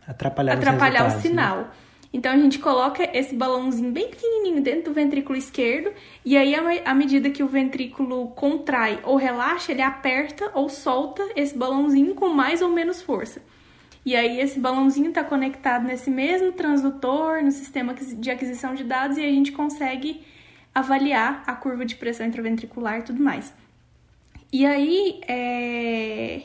[0.06, 1.20] atrapalhar, atrapalhar o né?
[1.20, 1.56] sinal.
[1.58, 1.66] Né?
[2.12, 5.90] Então a gente coloca esse balãozinho bem pequenininho dentro do ventrículo esquerdo,
[6.24, 6.54] e aí
[6.84, 12.28] à medida que o ventrículo contrai ou relaxa, ele aperta ou solta esse balãozinho com
[12.28, 13.42] mais ou menos força.
[14.04, 19.16] E aí esse balãozinho está conectado nesse mesmo transdutor, no sistema de aquisição de dados,
[19.16, 20.22] e a gente consegue
[20.74, 23.54] avaliar a curva de pressão intraventricular e tudo mais.
[24.52, 26.42] E aí, é...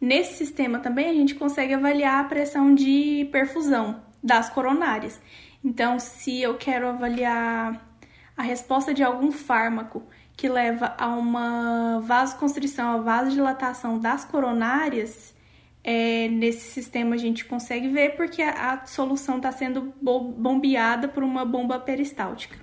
[0.00, 5.20] nesse sistema também, a gente consegue avaliar a pressão de perfusão das coronárias.
[5.64, 7.86] Então, se eu quero avaliar
[8.36, 10.02] a resposta de algum fármaco
[10.36, 15.34] que leva a uma vasoconstrição, a vasodilatação das coronárias,
[15.82, 21.22] é, nesse sistema a gente consegue ver porque a, a solução está sendo bombeada por
[21.22, 22.56] uma bomba peristáltica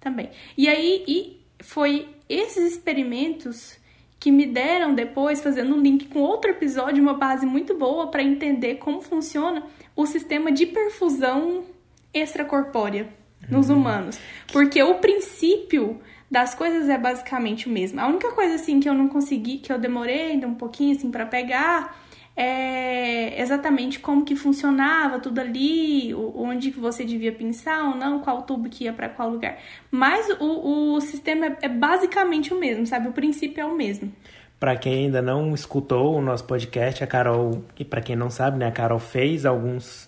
[0.00, 0.30] também.
[0.56, 3.78] E aí e foi esses experimentos
[4.20, 8.22] que me deram depois, fazendo um link com outro episódio, uma base muito boa para
[8.22, 9.62] entender como funciona
[9.94, 11.64] o sistema de perfusão
[12.12, 13.08] extracorpórea
[13.48, 13.76] nos uhum.
[13.76, 14.18] humanos.
[14.52, 16.00] Porque o princípio
[16.30, 18.00] das coisas é basicamente o mesmo.
[18.00, 21.24] A única coisa assim que eu não consegui, que eu demorei um pouquinho assim para
[21.24, 21.96] pegar,
[22.40, 28.42] é exatamente como que funcionava tudo ali, onde que você devia pensar ou não, qual
[28.42, 29.58] tubo que ia para qual lugar.
[29.90, 33.08] Mas o, o sistema é, é basicamente o mesmo, sabe?
[33.08, 34.12] O princípio é o mesmo.
[34.60, 38.56] Para quem ainda não escutou o nosso podcast, a Carol, e para quem não sabe,
[38.56, 40.06] né, a Carol fez alguns,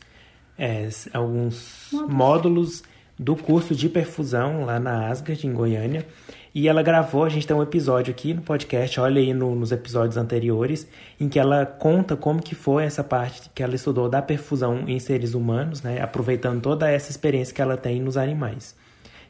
[0.57, 2.15] é, alguns módulos.
[2.15, 2.83] módulos
[3.21, 6.07] do curso de perfusão lá na Asgard, em Goiânia.
[6.55, 9.71] E ela gravou, a gente tem um episódio aqui no podcast, olha aí no, nos
[9.71, 10.89] episódios anteriores,
[11.21, 14.99] em que ela conta como que foi essa parte que ela estudou da perfusão em
[14.99, 16.01] seres humanos, né?
[16.01, 18.75] Aproveitando toda essa experiência que ela tem nos animais.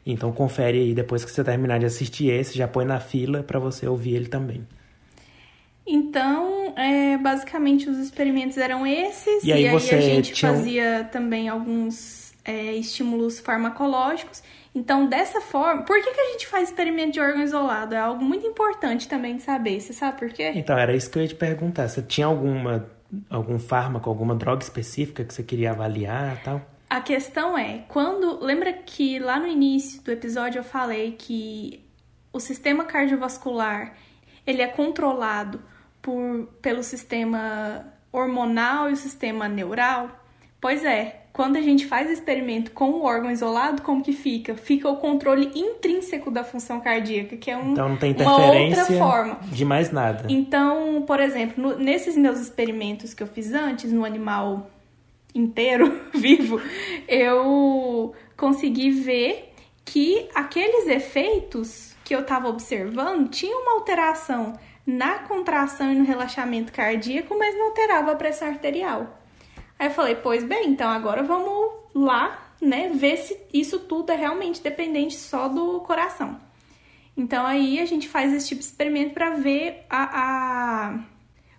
[0.05, 3.59] Então confere aí depois que você terminar de assistir esse, já põe na fila para
[3.59, 4.65] você ouvir ele também.
[5.85, 10.53] Então, é, basicamente os experimentos eram esses, e aí, e aí a gente tinha...
[10.53, 16.69] fazia também alguns é, estímulos farmacológicos então, dessa forma, por que, que a gente faz
[16.69, 17.93] experimento de órgão isolado?
[17.93, 19.81] É algo muito importante também de saber.
[19.81, 20.53] Você sabe por quê?
[20.55, 21.89] Então, era isso que eu ia te perguntar.
[21.89, 22.89] Você tinha alguma,
[23.29, 26.61] algum fármaco, alguma droga específica que você queria avaliar tal?
[26.89, 28.39] A questão é, quando.
[28.43, 31.85] Lembra que lá no início do episódio eu falei que
[32.31, 33.93] o sistema cardiovascular
[34.47, 35.61] ele é controlado
[36.01, 40.09] por, pelo sistema hormonal e o sistema neural?
[40.61, 44.55] Pois é, quando a gente faz experimento com o órgão isolado, como que fica?
[44.55, 48.83] Fica o controle intrínseco da função cardíaca, que é um, então, não tem interferência uma
[48.83, 49.39] outra forma.
[49.43, 50.25] De mais nada.
[50.27, 54.69] Então, por exemplo, no, nesses meus experimentos que eu fiz antes, no animal
[55.33, 56.61] inteiro, vivo,
[57.07, 59.53] eu consegui ver
[59.85, 64.53] que aqueles efeitos que eu estava observando tinham uma alteração
[64.85, 69.20] na contração e no relaxamento cardíaco, mas não alterava a pressão arterial.
[69.81, 74.15] Aí eu falei, pois bem, então agora vamos lá, né, ver se isso tudo é
[74.15, 76.37] realmente dependente só do coração.
[77.17, 80.99] Então aí a gente faz esse tipo de experimento para ver a, a,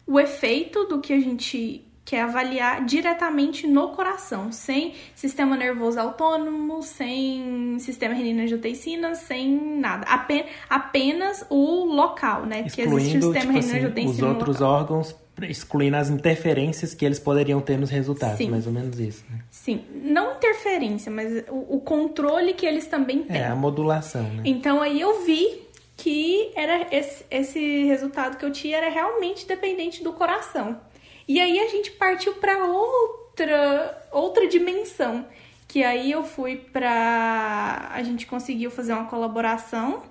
[0.07, 6.81] o efeito do que a gente quer avaliar diretamente no coração, sem sistema nervoso autônomo,
[6.81, 10.07] sem sistema renina-angiotensina, sem nada.
[10.07, 12.63] Apenas, apenas o local, né?
[12.63, 14.13] Porque existe o sistema tipo renina-angiotensina.
[14.13, 18.51] Assim, os outros órgãos excluindo as interferências que eles poderiam ter nos resultados, Sim.
[18.51, 19.25] mais ou menos isso.
[19.31, 19.41] Né?
[19.51, 23.37] Sim, não interferência, mas o, o, controle que eles também têm.
[23.37, 24.43] É, a modulação, né?
[24.45, 25.63] Então aí eu vi
[25.97, 30.81] que era esse, esse resultado que eu tinha era realmente dependente do coração.
[31.27, 35.25] E aí a gente partiu para outra outra dimensão,
[35.67, 40.03] que aí eu fui para a gente conseguiu fazer uma colaboração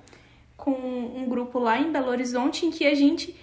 [0.57, 3.35] com um grupo lá em Belo Horizonte em que a gente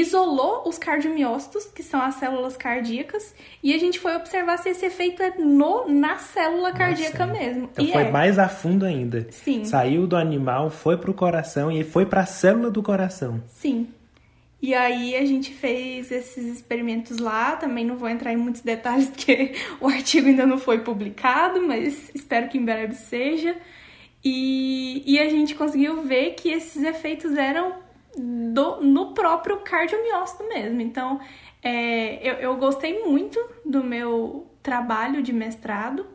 [0.00, 4.86] isolou os cardiomiócitos, que são as células cardíacas, e a gente foi observar se esse
[4.86, 7.40] efeito é no, na célula cardíaca Nossa.
[7.40, 7.68] mesmo.
[7.72, 8.10] Então e foi é.
[8.10, 9.26] mais a fundo ainda.
[9.30, 9.64] Sim.
[9.64, 13.42] Saiu do animal, foi pro coração e foi para a célula do coração.
[13.48, 13.88] Sim.
[14.60, 19.08] E aí a gente fez esses experimentos lá, também não vou entrar em muitos detalhes
[19.14, 23.56] porque o artigo ainda não foi publicado, mas espero que em breve seja.
[24.24, 27.85] E, e a gente conseguiu ver que esses efeitos eram
[28.16, 30.80] do, no próprio cardiomiócito mesmo.
[30.80, 31.20] Então,
[31.62, 36.06] é, eu, eu gostei muito do meu trabalho de mestrado,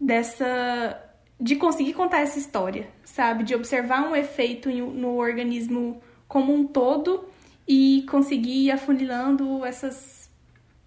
[0.00, 1.08] dessa
[1.40, 3.42] de conseguir contar essa história, sabe?
[3.42, 7.24] De observar um efeito no organismo como um todo
[7.66, 10.30] e conseguir ir afunilando essas,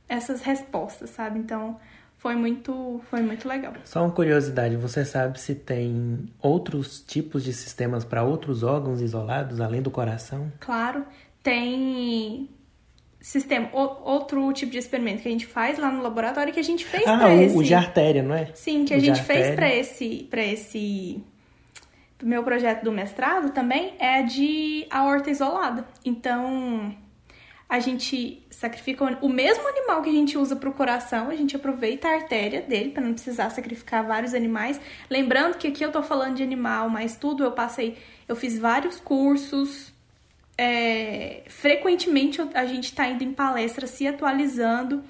[0.07, 1.39] essas respostas, sabe?
[1.39, 1.77] Então,
[2.25, 3.73] foi muito, foi muito legal.
[3.83, 9.61] Só uma curiosidade, você sabe se tem outros tipos de sistemas para outros órgãos isolados
[9.61, 10.51] além do coração?
[10.59, 11.05] Claro,
[11.43, 12.49] tem
[13.21, 16.83] sistema, outro tipo de experimento que a gente faz lá no laboratório que a gente
[16.83, 17.55] fez ah, para esse.
[17.55, 18.49] o de artéria, não é?
[18.55, 21.23] Sim, que a gente fez para esse, para esse
[22.23, 25.85] meu projeto do mestrado também é de aorta isolada.
[26.03, 26.91] Então,
[27.67, 31.55] a gente sacrifica o mesmo animal que a gente usa para o coração, a gente
[31.55, 34.79] aproveita a artéria dele para não precisar sacrificar vários animais.
[35.09, 37.97] Lembrando que aqui eu tô falando de animal, mas tudo eu passei,
[38.27, 39.93] eu fiz vários cursos.
[40.57, 45.03] É, frequentemente a gente está indo em palestras se atualizando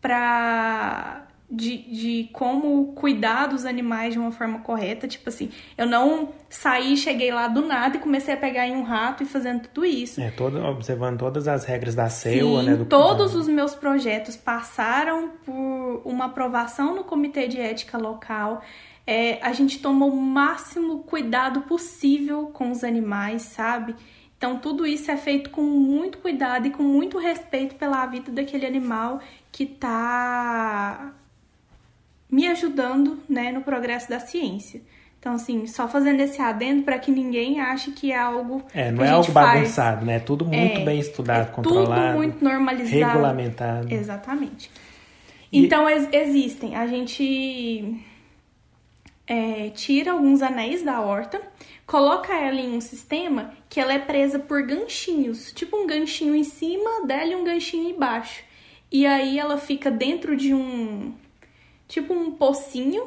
[0.00, 5.06] para de, de como cuidar dos animais de uma forma correta.
[5.06, 8.82] Tipo assim, eu não saí, cheguei lá do nada e comecei a pegar em um
[8.82, 10.18] rato e fazendo tudo isso.
[10.20, 12.76] É, todo, observando todas as regras da CEUA, né?
[12.76, 18.62] Do todos os meus projetos passaram por uma aprovação no comitê de ética local.
[19.06, 23.94] É, a gente tomou o máximo cuidado possível com os animais, sabe?
[24.38, 28.66] Então, tudo isso é feito com muito cuidado e com muito respeito pela vida daquele
[28.66, 29.20] animal
[29.52, 31.12] que está
[32.32, 34.80] me ajudando né, no progresso da ciência.
[35.20, 38.62] Então, assim, só fazendo esse adendo para que ninguém ache que é algo.
[38.74, 39.60] É, não é algo faz.
[39.60, 40.16] bagunçado, né?
[40.16, 42.06] É tudo muito é, bem estudado, é controlado.
[42.06, 43.12] Tudo muito normalizado.
[43.12, 43.94] Regulamentado.
[43.94, 44.70] Exatamente.
[45.52, 45.64] E...
[45.64, 46.74] Então, ex existem.
[46.74, 48.02] A gente
[49.26, 51.40] é, tira alguns anéis da horta,
[51.86, 56.44] coloca ela em um sistema que ela é presa por ganchinhos, tipo um ganchinho em
[56.44, 58.42] cima dela e um ganchinho embaixo.
[58.90, 61.14] E aí ela fica dentro de um
[61.92, 63.06] tipo um pocinho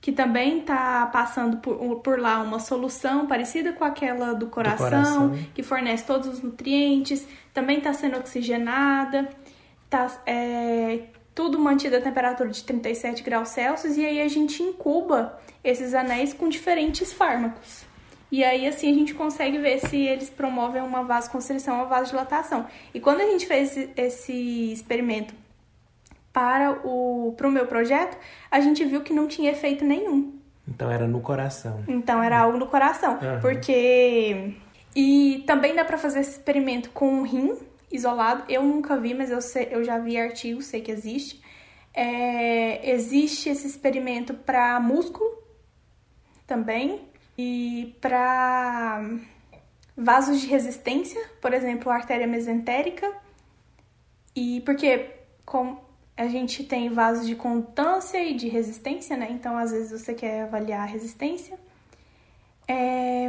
[0.00, 4.90] que também tá passando por, por lá uma solução parecida com aquela do coração, do
[4.90, 9.30] coração, que fornece todos os nutrientes, também está sendo oxigenada,
[9.88, 15.38] tá é, tudo mantido a temperatura de 37 graus Celsius e aí a gente incuba
[15.62, 17.86] esses anéis com diferentes fármacos.
[18.32, 22.66] E aí, assim, a gente consegue ver se eles promovem uma vasoconstrição ou vasodilatação.
[22.92, 25.32] E quando a gente fez esse, esse experimento
[26.34, 28.18] para o, para o meu projeto,
[28.50, 30.36] a gente viu que não tinha efeito nenhum.
[30.66, 31.84] Então era no coração.
[31.86, 33.14] Então era algo no coração.
[33.14, 33.40] Uhum.
[33.40, 34.54] Porque.
[34.96, 37.56] E também dá para fazer esse experimento com um rim
[37.90, 38.44] isolado.
[38.48, 41.40] Eu nunca vi, mas eu, sei, eu já vi artigos, sei que existe.
[41.92, 45.30] É, existe esse experimento para músculo
[46.48, 47.02] também.
[47.38, 49.08] E para
[49.96, 53.12] vasos de resistência, por exemplo, artéria mesentérica.
[54.34, 55.10] E porque
[55.44, 55.83] com,
[56.16, 59.28] a gente tem vasos de condutância e de resistência, né?
[59.30, 61.58] Então, às vezes você quer avaliar a resistência.
[62.68, 63.28] É...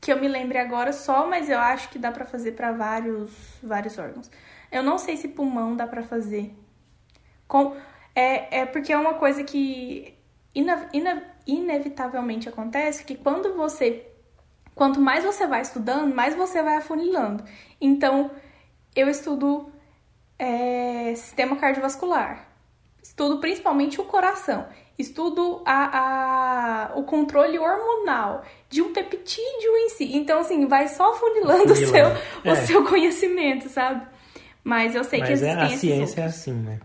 [0.00, 3.30] Que eu me lembre agora só, mas eu acho que dá para fazer para vários,
[3.62, 4.30] vários órgãos.
[4.72, 6.54] Eu não sei se pulmão dá para fazer.
[7.46, 7.76] Com...
[8.14, 10.14] É, é porque é uma coisa que
[10.54, 10.88] ina...
[10.94, 11.22] Ina...
[11.46, 14.06] inevitavelmente acontece, que quando você...
[14.74, 17.44] Quanto mais você vai estudando, mais você vai afunilando.
[17.80, 18.30] Então,
[18.96, 19.73] eu estudo
[20.38, 22.48] é, sistema cardiovascular,
[23.02, 24.66] estudo principalmente o coração,
[24.98, 30.16] estudo a, a, o controle hormonal de um peptídeo em si.
[30.16, 32.06] Então, assim, vai só funilando o seu,
[32.44, 32.52] é.
[32.52, 34.06] o seu conhecimento, sabe?
[34.62, 36.80] Mas eu sei Mas que existem é, a ciência é assim, né?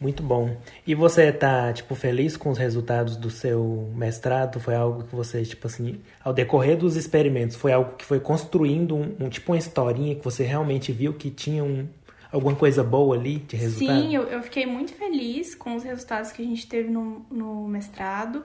[0.00, 0.56] Muito bom.
[0.86, 4.60] E você tá, tipo, feliz com os resultados do seu mestrado?
[4.60, 8.94] Foi algo que você, tipo assim, ao decorrer dos experimentos, foi algo que foi construindo
[8.94, 11.88] um, um tipo uma historinha que você realmente viu que tinha um,
[12.32, 14.00] alguma coisa boa ali de resultado?
[14.00, 17.66] Sim, eu, eu fiquei muito feliz com os resultados que a gente teve no, no
[17.68, 18.44] mestrado.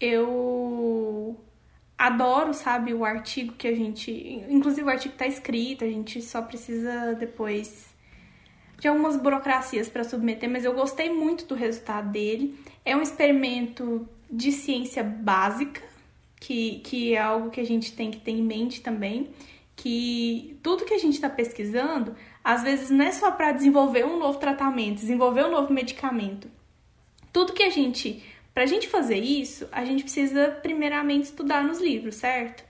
[0.00, 1.36] Eu
[1.96, 4.10] adoro, sabe, o artigo que a gente.
[4.48, 7.92] Inclusive, o artigo está escrito, a gente só precisa depois
[8.78, 12.58] de algumas burocracias para submeter, mas eu gostei muito do resultado dele.
[12.84, 15.80] É um experimento de ciência básica,
[16.40, 19.30] que, que é algo que a gente tem que ter em mente também,
[19.76, 22.14] que tudo que a gente está pesquisando
[22.44, 26.50] às vezes não é só para desenvolver um novo tratamento, desenvolver um novo medicamento.
[27.32, 28.22] Tudo que a gente,
[28.52, 32.62] para a gente fazer isso, a gente precisa primeiramente estudar nos livros, certo?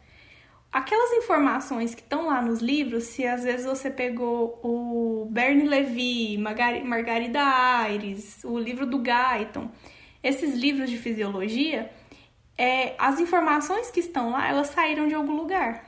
[0.72, 6.38] Aquelas informações que estão lá nos livros, se às vezes você pegou o Bernie Levy,
[6.38, 9.70] Margarida Aires, o livro do Guyton,
[10.22, 11.90] esses livros de fisiologia,
[12.56, 15.84] é, as informações que estão lá, elas saíram de algum lugar.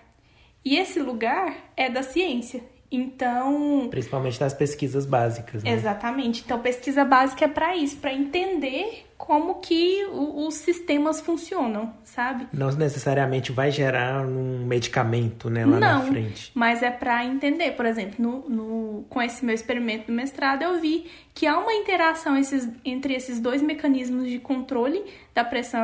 [0.64, 2.62] E esse lugar é da ciência.
[2.90, 3.88] Então.
[3.90, 5.62] Principalmente nas pesquisas básicas.
[5.62, 5.72] Né?
[5.72, 6.42] Exatamente.
[6.44, 12.46] Então, pesquisa básica é para isso, para entender como que o, os sistemas funcionam, sabe?
[12.52, 16.52] Não necessariamente vai gerar um medicamento, né, lá Não, na frente.
[16.54, 20.80] Mas é para entender, por exemplo, no, no, com esse meu experimento do mestrado, eu
[20.80, 25.02] vi que há uma interação esses, entre esses dois mecanismos de controle
[25.34, 25.82] da pressão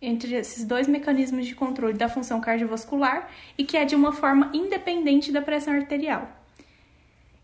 [0.00, 4.50] entre esses dois mecanismos de controle da função cardiovascular e que é de uma forma
[4.54, 6.28] independente da pressão arterial.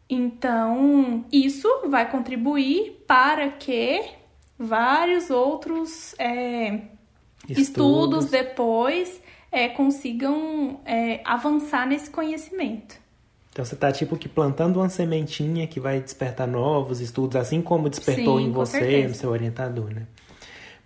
[0.08, 4.02] Então, isso vai contribuir para que
[4.58, 6.80] vários outros é,
[7.48, 7.58] estudos.
[7.58, 8.24] estudos.
[8.26, 13.02] depois é, consigam é, avançar nesse conhecimento.
[13.50, 17.88] Então você está tipo que plantando uma sementinha que vai despertar novos estudos, assim como
[17.88, 20.08] despertou Sim, em você, no seu orientador, né?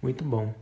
[0.03, 0.53] Muito bom.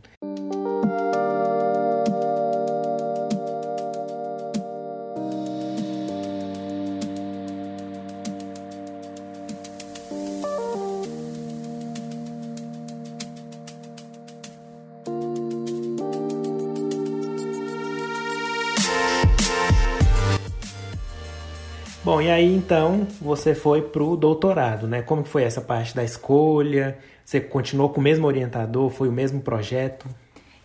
[22.07, 25.01] Bom, e aí então você foi pro doutorado, né?
[25.01, 26.97] Como que foi essa parte da escolha?
[27.25, 28.89] Você continuou com o mesmo orientador?
[28.89, 30.07] Foi o mesmo projeto?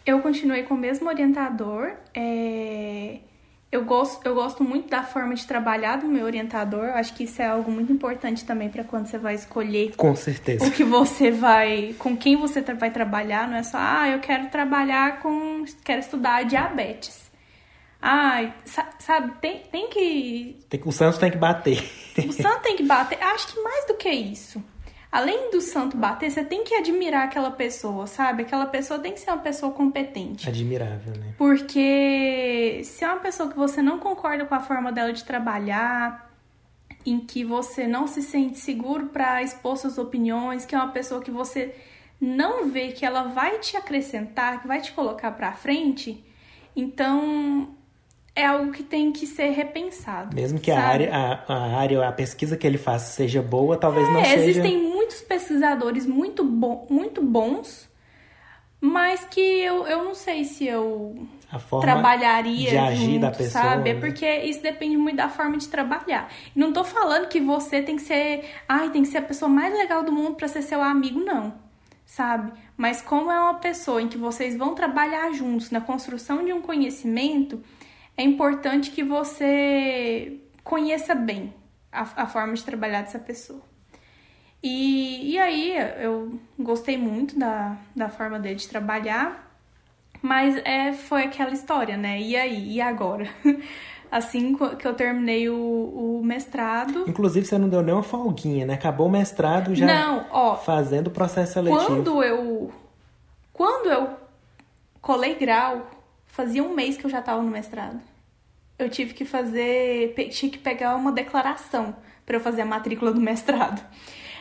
[0.06, 1.94] Eu continuei com o mesmo orientador.
[2.14, 3.16] É...
[3.72, 6.90] Eu, gosto, eu gosto muito da forma de trabalhar do meu orientador.
[6.90, 9.96] Acho que isso é algo muito importante também para quando você vai escolher.
[9.96, 10.64] Com certeza.
[10.64, 11.92] O que você vai.
[11.98, 13.48] Com quem você vai trabalhar.
[13.48, 15.64] Não é só, ah, eu quero trabalhar com.
[15.82, 17.21] Quero estudar diabetes.
[18.02, 18.52] Ah,
[18.98, 20.58] sabe, tem, tem que.
[20.68, 20.88] Tem que.
[20.88, 21.78] O santo tem que bater.
[22.28, 23.22] O santo tem que bater.
[23.22, 24.62] Acho que mais do que isso
[25.12, 28.44] além do santo bater, você tem que admirar aquela pessoa, sabe?
[28.44, 30.48] Aquela pessoa tem que ser uma pessoa competente.
[30.48, 31.34] Admirável, né?
[31.36, 36.32] Porque se é uma pessoa que você não concorda com a forma dela de trabalhar,
[37.04, 41.20] em que você não se sente seguro para expor suas opiniões, que é uma pessoa
[41.20, 41.74] que você
[42.18, 46.24] não vê que ela vai te acrescentar, que vai te colocar para frente,
[46.74, 47.68] então
[48.34, 50.34] é algo que tem que ser repensado.
[50.34, 54.08] Mesmo que a área, a, a, área, a pesquisa que ele faça seja boa, talvez
[54.08, 54.36] é, não seja.
[54.36, 57.88] Existem muitos pesquisadores muito, bo muito bons,
[58.80, 61.26] mas que eu, eu não sei se eu
[61.80, 63.90] trabalharia de agir junto, da pessoa, sabe?
[63.90, 64.00] É né?
[64.00, 66.32] porque isso depende muito da forma de trabalhar.
[66.56, 69.74] Não tô falando que você tem que ser, ai, tem que ser a pessoa mais
[69.74, 71.52] legal do mundo para ser seu amigo, não.
[72.06, 72.52] Sabe?
[72.76, 76.60] Mas como é uma pessoa em que vocês vão trabalhar juntos na construção de um
[76.60, 77.62] conhecimento,
[78.16, 81.52] é importante que você conheça bem
[81.90, 83.62] a, a forma de trabalhar dessa pessoa.
[84.62, 89.50] E, e aí eu gostei muito da, da forma dele de trabalhar,
[90.20, 92.20] mas é, foi aquela história, né?
[92.20, 92.74] E aí?
[92.74, 93.28] E agora?
[94.12, 97.04] assim que eu terminei o, o, mestrado.
[97.08, 98.74] Inclusive, você não deu nem uma folguinha, né?
[98.74, 101.86] Acabou o mestrado já não, ó, fazendo o processo seletivo.
[101.86, 102.70] Quando eu,
[103.54, 104.10] quando eu
[105.00, 105.90] colei grau,
[106.32, 108.00] Fazia um mês que eu já estava no mestrado.
[108.78, 113.20] Eu tive que fazer, tinha que pegar uma declaração para eu fazer a matrícula do
[113.20, 113.86] mestrado.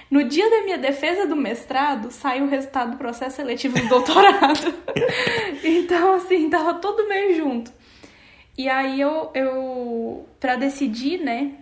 [0.09, 4.73] No dia da minha defesa do mestrado, saiu o resultado do processo seletivo do doutorado.
[5.65, 7.73] então, assim, tava tudo meio junto.
[8.57, 11.55] E aí eu, eu para decidir, né,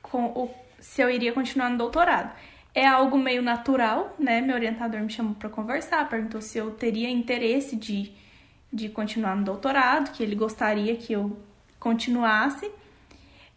[0.00, 0.48] com o,
[0.78, 2.32] se eu iria continuar no doutorado.
[2.72, 4.40] É algo meio natural, né?
[4.40, 8.14] Meu orientador me chamou para conversar, perguntou se eu teria interesse de
[8.72, 11.36] de continuar no doutorado, que ele gostaria que eu
[11.78, 12.70] continuasse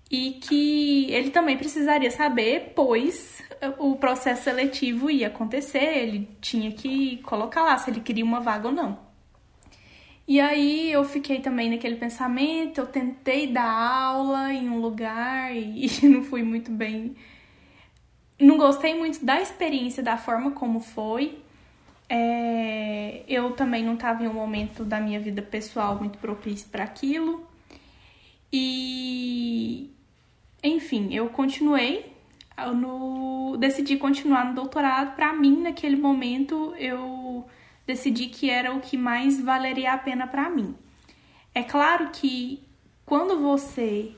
[0.09, 3.41] e que ele também precisaria saber, pois
[3.77, 8.67] o processo seletivo ia acontecer, ele tinha que colocar lá se ele queria uma vaga
[8.67, 9.09] ou não.
[10.27, 15.89] E aí eu fiquei também naquele pensamento, eu tentei dar aula em um lugar e
[16.03, 17.15] não fui muito bem.
[18.39, 21.39] Não gostei muito da experiência, da forma como foi.
[22.09, 26.83] É, eu também não estava em um momento da minha vida pessoal muito propício para
[26.83, 27.47] aquilo.
[28.51, 29.91] E,
[30.63, 32.11] enfim, eu continuei
[32.67, 35.15] no decidi continuar no doutorado.
[35.15, 37.45] Para mim, naquele momento, eu
[37.85, 40.75] decidi que era o que mais valeria a pena para mim.
[41.53, 42.63] É claro que
[43.05, 44.13] quando você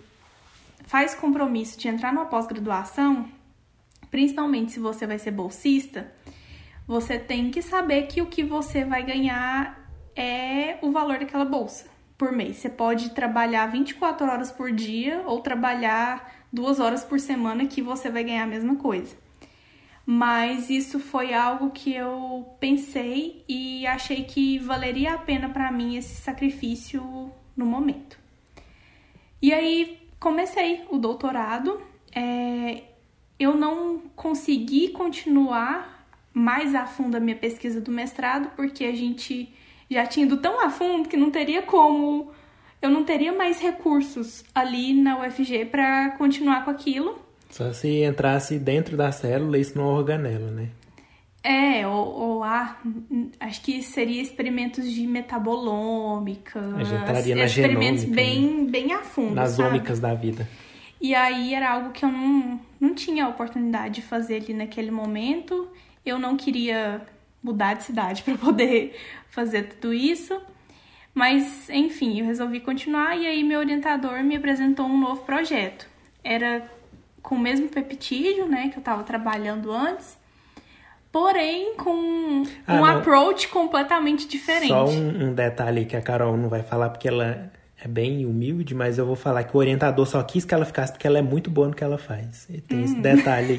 [0.86, 3.30] faz compromisso de entrar numa pós-graduação,
[4.10, 6.12] principalmente se você vai ser bolsista,
[6.88, 9.80] você tem que saber que o que você vai ganhar
[10.16, 12.58] é o valor daquela bolsa por mês.
[12.58, 18.10] Você pode trabalhar 24 horas por dia ou trabalhar duas horas por semana que você
[18.10, 19.16] vai ganhar a mesma coisa.
[20.06, 25.96] Mas isso foi algo que eu pensei e achei que valeria a pena para mim
[25.96, 28.20] esse sacrifício no momento.
[29.42, 31.82] E aí comecei o doutorado.
[32.14, 32.84] É,
[33.40, 36.01] eu não consegui continuar
[36.34, 39.54] mais a fundo a minha pesquisa do mestrado, porque a gente
[39.90, 42.32] já tinha ido tão a fundo que não teria como.
[42.82, 47.20] Eu não teria mais recursos ali na UFG para continuar com aquilo.
[47.50, 50.70] Só se entrasse dentro da célula, isso numa organela, né?
[51.44, 52.78] É, ou, ou ah,
[53.40, 56.60] acho que seria experimentos de metabolômica.
[56.60, 58.72] A gente entraria na experimentos genômica, bem, né?
[58.72, 59.34] bem a fundo.
[59.34, 59.70] Nas sabe?
[59.70, 60.48] ômicas da vida.
[61.00, 64.92] E aí era algo que eu não, não tinha a oportunidade de fazer ali naquele
[64.92, 65.68] momento.
[66.06, 67.02] Eu não queria
[67.44, 68.96] mudar de cidade para poder
[69.30, 70.40] fazer tudo isso.
[71.14, 75.86] Mas, enfim, eu resolvi continuar e aí meu orientador me apresentou um novo projeto.
[76.24, 76.66] Era
[77.22, 80.18] com o mesmo peptídeo, né, que eu estava trabalhando antes,
[81.12, 82.86] porém com Ah, um não.
[82.86, 84.70] approach completamente diferente.
[84.70, 87.52] Só um, um detalhe que a Carol não vai falar porque ela
[87.84, 90.94] é bem humilde, mas eu vou falar que o orientador só quis que ela ficasse
[90.94, 92.48] porque ela é muito boa no que ela faz.
[92.48, 93.58] E tem esse detalhe.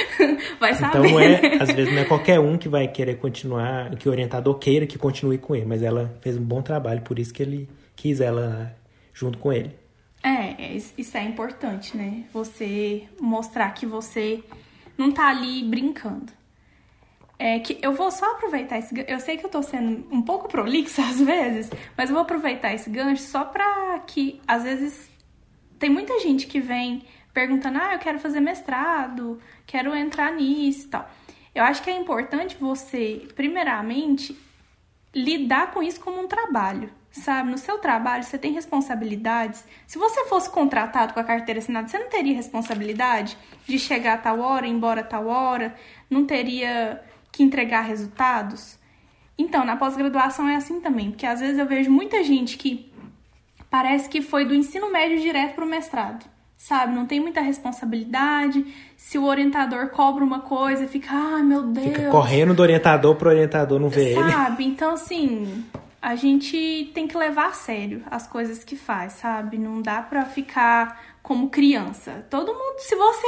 [0.60, 1.06] Vai saber.
[1.06, 4.58] Então, é, às vezes não é qualquer um que vai querer continuar, que o orientador
[4.58, 7.68] queira que continue com ele, mas ela fez um bom trabalho, por isso que ele
[7.96, 8.74] quis ela
[9.12, 9.70] junto com ele.
[10.22, 12.24] É, isso é importante, né?
[12.32, 14.42] Você mostrar que você
[14.96, 16.32] não tá ali brincando.
[17.46, 20.48] É que eu vou só aproveitar esse Eu sei que eu tô sendo um pouco
[20.48, 25.10] prolixa às vezes, mas eu vou aproveitar esse gancho só pra que, às vezes,
[25.78, 30.88] tem muita gente que vem perguntando: ah, eu quero fazer mestrado, quero entrar nisso e
[30.88, 31.10] tal.
[31.54, 34.34] Eu acho que é importante você, primeiramente,
[35.14, 37.50] lidar com isso como um trabalho, sabe?
[37.50, 39.66] No seu trabalho você tem responsabilidades.
[39.86, 43.36] Se você fosse contratado com a carteira assinada, você não teria responsabilidade
[43.66, 45.74] de chegar a tal hora, ir embora a tal hora,
[46.08, 47.04] não teria
[47.36, 48.78] que entregar resultados?
[49.36, 52.92] Então, na pós-graduação é assim também, porque às vezes eu vejo muita gente que
[53.70, 56.24] parece que foi do ensino médio direto para o mestrado
[56.64, 56.94] sabe?
[56.94, 58.64] Não tem muita responsabilidade.
[58.96, 61.88] Se o orientador cobra uma coisa, fica, ai meu Deus.
[61.88, 64.26] Fica correndo do orientador pro orientador não ver sabe?
[64.26, 64.32] ele.
[64.32, 64.64] Sabe?
[64.64, 65.62] Então, assim,
[66.00, 69.58] a gente tem que levar a sério as coisas que faz, sabe?
[69.58, 72.24] Não dá pra ficar como criança.
[72.30, 73.26] Todo mundo, se você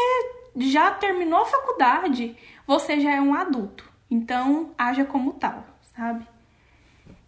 [0.56, 2.34] já terminou a faculdade,
[2.66, 3.84] você já é um adulto.
[4.10, 5.64] Então, haja como tal,
[5.96, 6.26] sabe?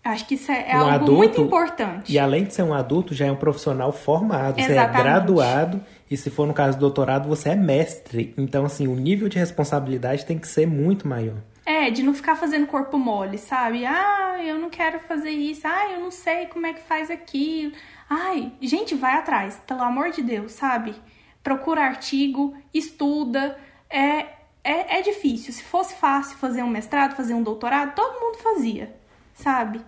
[0.05, 2.13] Acho que isso é, é um algo adulto, muito importante.
[2.13, 4.59] E além de ser um adulto, já é um profissional formado.
[4.59, 4.93] Exatamente.
[4.93, 8.33] Você é graduado e se for no caso do doutorado, você é mestre.
[8.39, 11.37] Então, assim, o nível de responsabilidade tem que ser muito maior.
[11.67, 13.85] É, de não ficar fazendo corpo mole, sabe?
[13.85, 15.67] Ah, eu não quero fazer isso.
[15.67, 17.73] Ah, eu não sei como é que faz aquilo.
[18.09, 20.95] Ai, gente, vai atrás, pelo amor de Deus, sabe?
[21.43, 23.59] Procura artigo, estuda.
[23.91, 24.38] É,
[24.69, 25.53] é, é difícil.
[25.53, 28.95] Se fosse fácil fazer um mestrado, fazer um doutorado, todo mundo fazia,
[29.33, 29.81] sabe?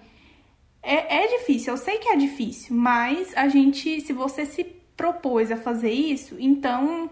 [0.82, 4.64] É, é difícil, eu sei que é difícil, mas a gente, se você se
[4.96, 7.10] propôs a fazer isso, então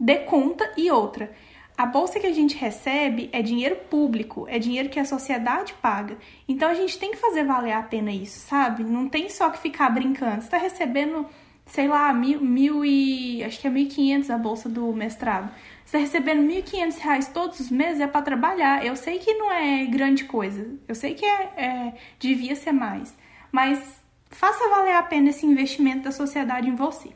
[0.00, 1.30] dê conta e outra.
[1.76, 6.16] A bolsa que a gente recebe é dinheiro público, é dinheiro que a sociedade paga.
[6.48, 8.84] Então a gente tem que fazer valer a pena isso, sabe?
[8.84, 10.42] Não tem só que ficar brincando.
[10.42, 11.26] Você tá recebendo,
[11.66, 13.42] sei lá, mil, mil e.
[13.44, 15.50] acho que é mil e quinhentos a bolsa do mestrado.
[15.92, 18.82] Você tá recebendo mil e quinhentos reais todos os meses é para trabalhar.
[18.82, 20.66] Eu sei que não é grande coisa.
[20.88, 23.14] Eu sei que é, é devia ser mais.
[23.52, 27.10] Mas faça valer a pena esse investimento da sociedade em você.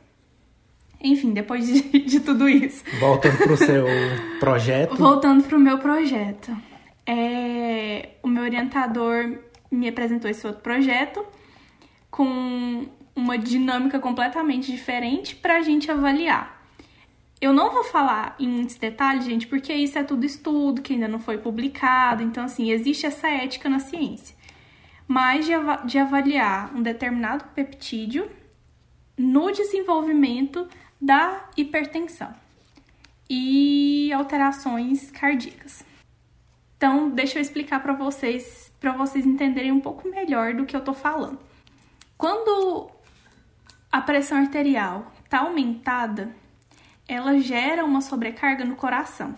[1.00, 2.84] Enfim, depois de, de tudo isso.
[3.00, 3.86] Voltando para o seu
[4.38, 4.94] projeto.
[4.94, 6.54] Voltando para o meu projeto.
[7.06, 9.38] É, o meu orientador
[9.70, 11.24] me apresentou esse outro projeto
[12.10, 16.55] com uma dinâmica completamente diferente para a gente avaliar.
[17.40, 21.06] Eu não vou falar em muitos detalhes, gente, porque isso é tudo estudo que ainda
[21.06, 22.22] não foi publicado.
[22.22, 24.34] Então, assim, existe essa ética na ciência.
[25.06, 28.30] Mas de, av de avaliar um determinado peptídeo
[29.16, 30.66] no desenvolvimento
[31.00, 32.34] da hipertensão
[33.28, 35.84] e alterações cardíacas.
[36.76, 40.80] Então, deixa eu explicar para vocês, para vocês entenderem um pouco melhor do que eu
[40.80, 41.38] tô falando.
[42.16, 42.90] Quando
[43.90, 46.34] a pressão arterial está aumentada,
[47.08, 49.34] ela gera uma sobrecarga no coração.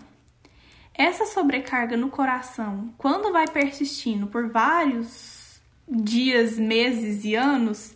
[0.93, 7.95] Essa sobrecarga no coração, quando vai persistindo por vários dias, meses e anos,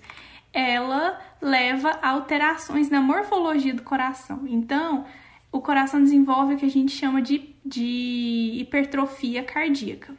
[0.53, 4.45] ela leva a alterações na morfologia do coração.
[4.47, 5.05] Então,
[5.51, 10.15] o coração desenvolve o que a gente chama de, de hipertrofia cardíaca.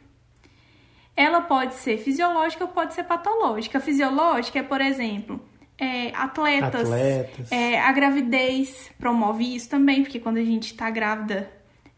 [1.15, 3.77] Ela pode ser fisiológica ou pode ser patológica.
[3.77, 5.41] A fisiológica é, por exemplo,
[5.77, 6.81] é, atletas.
[6.81, 7.51] atletas.
[7.51, 11.51] É, a gravidez promove isso também, porque quando a gente está grávida,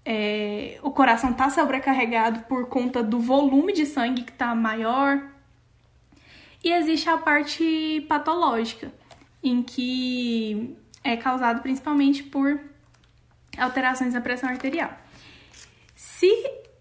[0.03, 5.21] é, o coração está sobrecarregado por conta do volume de sangue que está maior.
[6.63, 8.91] E existe a parte patológica,
[9.43, 12.59] em que é causado principalmente por
[13.57, 14.91] alterações na pressão arterial.
[15.95, 16.31] Se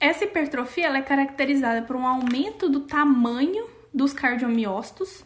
[0.01, 5.24] essa hipertrofia ela é caracterizada por um aumento do tamanho dos cardiomiócitos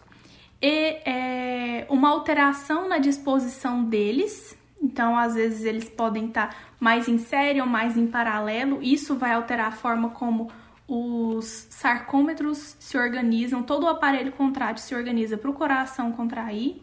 [0.62, 7.18] e é, uma alteração na disposição deles, então às vezes eles podem estar mais em
[7.18, 10.50] série ou mais em paralelo, isso vai alterar a forma como
[10.86, 16.82] os sarcômetros se organizam, todo o aparelho contrátil se organiza para o coração contrair.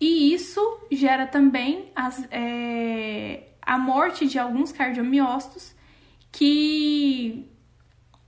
[0.00, 0.60] E isso
[0.90, 5.72] gera também as, é, a morte de alguns cardiomiócitos,
[6.32, 7.48] que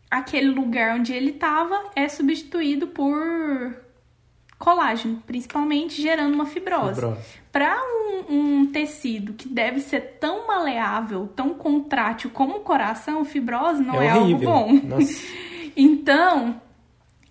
[0.08, 3.85] aquele lugar onde ele estava é substituído por
[4.58, 7.00] colágeno, principalmente gerando uma fibrose.
[7.52, 13.82] Para um, um, tecido que deve ser tão maleável, tão contrátil como o coração, fibrose
[13.82, 14.70] não é, é algo bom.
[15.76, 16.60] então,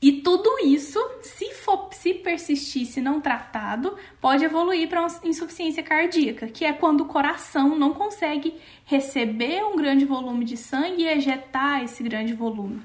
[0.02, 5.82] e tudo isso, se for se persistir, se não tratado, pode evoluir para uma insuficiência
[5.82, 8.54] cardíaca, que é quando o coração não consegue
[8.86, 12.82] receber um grande volume de sangue e ejetar esse grande volume.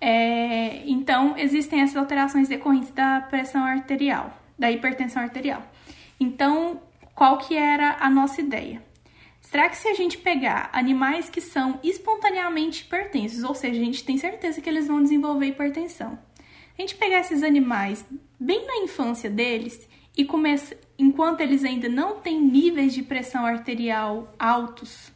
[0.00, 5.62] É, então, existem essas alterações decorrentes da pressão arterial, da hipertensão arterial.
[6.20, 6.80] Então,
[7.14, 8.82] qual que era a nossa ideia?
[9.40, 14.04] Será que se a gente pegar animais que são espontaneamente hipertensos, ou seja, a gente
[14.04, 16.18] tem certeza que eles vão desenvolver hipertensão,
[16.76, 18.04] a gente pegar esses animais
[18.38, 24.34] bem na infância deles e começa, enquanto eles ainda não têm níveis de pressão arterial
[24.38, 25.10] altos,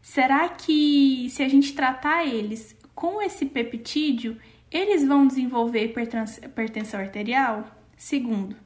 [0.00, 4.38] será que se a gente tratar eles com esse peptídeo,
[4.72, 7.70] eles vão desenvolver hipertensão arterial?
[7.96, 8.56] Segundo,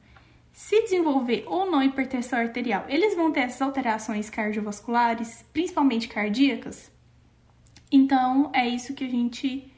[0.53, 6.89] se desenvolver ou não hipertensão arterial, eles vão ter essas alterações cardiovasculares, principalmente cardíacas?
[7.91, 9.69] Então, é isso que a gente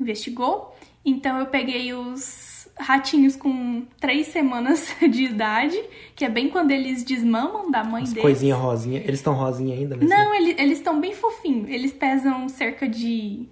[0.00, 0.74] investigou.
[1.04, 5.78] Então, eu peguei os ratinhos com três semanas de idade,
[6.16, 8.22] que é bem quando eles desmamam da mãe As deles.
[8.22, 9.00] Coisinha rosinha.
[9.00, 9.96] Eles estão rosinha ainda?
[9.96, 10.08] Nesse...
[10.08, 11.68] Não, eles estão bem fofinhos.
[11.68, 13.46] Eles pesam cerca de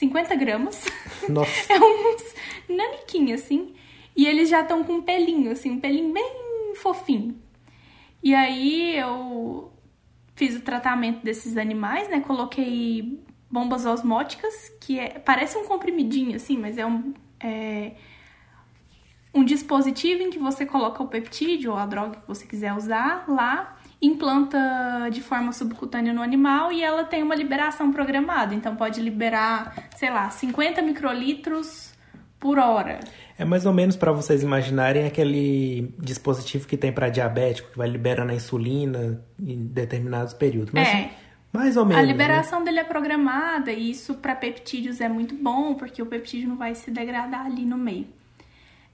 [0.00, 0.84] 50 gramas.
[1.28, 1.50] Nossa.
[1.72, 2.34] é uns
[2.68, 3.74] naniquinhos, assim.
[4.16, 7.38] E eles já estão com um pelinho, assim, um pelinho bem fofinho.
[8.22, 9.70] E aí eu
[10.34, 12.20] fiz o tratamento desses animais, né?
[12.20, 17.92] Coloquei bombas osmóticas, que é, parece um comprimidinho, assim, mas é um, é
[19.34, 23.24] um dispositivo em que você coloca o peptídeo ou a droga que você quiser usar
[23.28, 24.58] lá, implanta
[25.10, 28.54] de forma subcutânea no animal e ela tem uma liberação programada.
[28.54, 31.92] Então pode liberar, sei lá, 50 microlitros
[32.38, 33.00] por hora.
[33.38, 37.88] É mais ou menos para vocês imaginarem aquele dispositivo que tem para diabético, que vai
[37.88, 40.72] liberando a insulina em determinados períodos.
[40.72, 41.10] Mas, é.
[41.52, 42.02] Mais ou menos.
[42.02, 42.66] A liberação né?
[42.66, 46.74] dele é programada e isso para peptídeos é muito bom, porque o peptídeo não vai
[46.74, 48.06] se degradar ali no meio.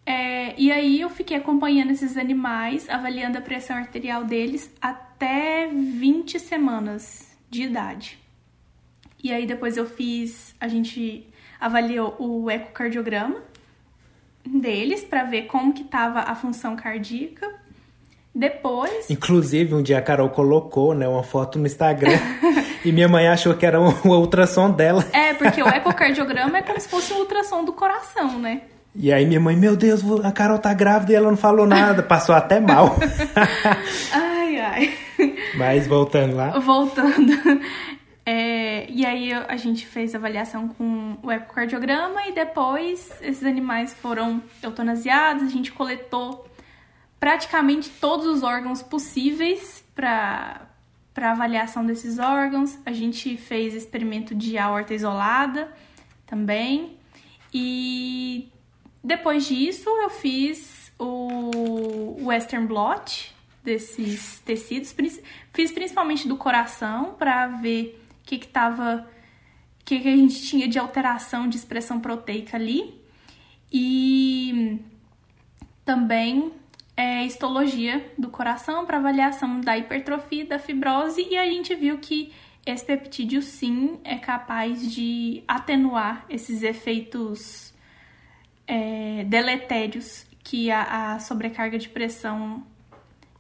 [0.06, 6.38] É, e aí eu fiquei acompanhando esses animais, avaliando a pressão arterial deles até 20
[6.38, 8.16] semanas de idade.
[9.22, 11.26] E aí depois eu fiz, a gente
[11.58, 13.42] avaliou o ecocardiograma,
[14.46, 17.52] deles para ver como que tava a função cardíaca.
[18.32, 19.10] Depois.
[19.10, 22.18] Inclusive, um dia a Carol colocou, né, uma foto no Instagram
[22.84, 25.02] e minha mãe achou que era um, ultrassom dela.
[25.10, 28.60] É, porque o ecocardiograma é como se fosse um ultrassom do coração, né?
[28.98, 32.02] E aí minha mãe, meu Deus, a Carol tá grávida e ela não falou nada,
[32.04, 32.96] passou até mal.
[34.12, 34.98] ai, ai.
[35.56, 36.58] Mas voltando lá.
[36.58, 37.32] Voltando.
[38.24, 44.42] É, e aí a gente fez avaliação com o ecocardiograma e depois esses animais foram
[44.62, 46.46] eutanasiados, a gente coletou
[47.20, 50.62] praticamente todos os órgãos possíveis para
[51.16, 52.78] para avaliação desses órgãos.
[52.84, 55.72] A gente fez experimento de aorta isolada
[56.26, 56.98] também.
[57.54, 58.50] E
[59.06, 63.32] depois disso eu fiz o Western Blot
[63.62, 64.94] desses tecidos,
[65.52, 69.08] fiz principalmente do coração para ver que que tava
[69.84, 73.00] que, que a gente tinha de alteração de expressão proteica ali.
[73.72, 74.80] E
[75.84, 76.52] também
[76.96, 82.32] é, histologia do coração para avaliação da hipertrofia da fibrose e a gente viu que
[82.64, 87.72] esse peptídeo sim é capaz de atenuar esses efeitos
[88.66, 92.62] é, deletérios que a, a, sobrecarga de pressão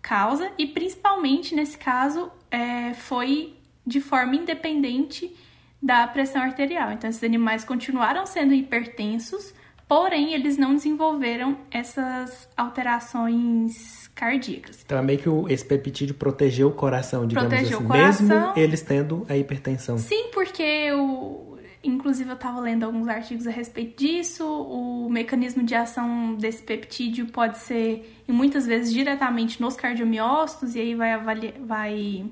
[0.02, 3.54] causa e principalmente nesse caso é, foi
[3.86, 5.34] de forma independente
[5.80, 6.90] da pressão arterial.
[6.92, 9.54] Então, esses animais continuaram sendo hipertensos,
[9.86, 14.82] porém, eles não desenvolveram essas alterações cardíacas.
[14.84, 18.26] Então, é meio que esse peptídeo protegeu o coração, digamos protegeu assim, o coração.
[18.26, 19.98] mesmo eles tendo a hipertensão.
[19.98, 21.55] Sim, porque o,
[21.86, 24.44] inclusive eu estava lendo alguns artigos a respeito disso.
[24.46, 30.80] O mecanismo de ação desse peptídeo pode ser, e muitas vezes, diretamente nos cardiomiócitos, e
[30.80, 31.18] aí vai,
[31.60, 32.26] vai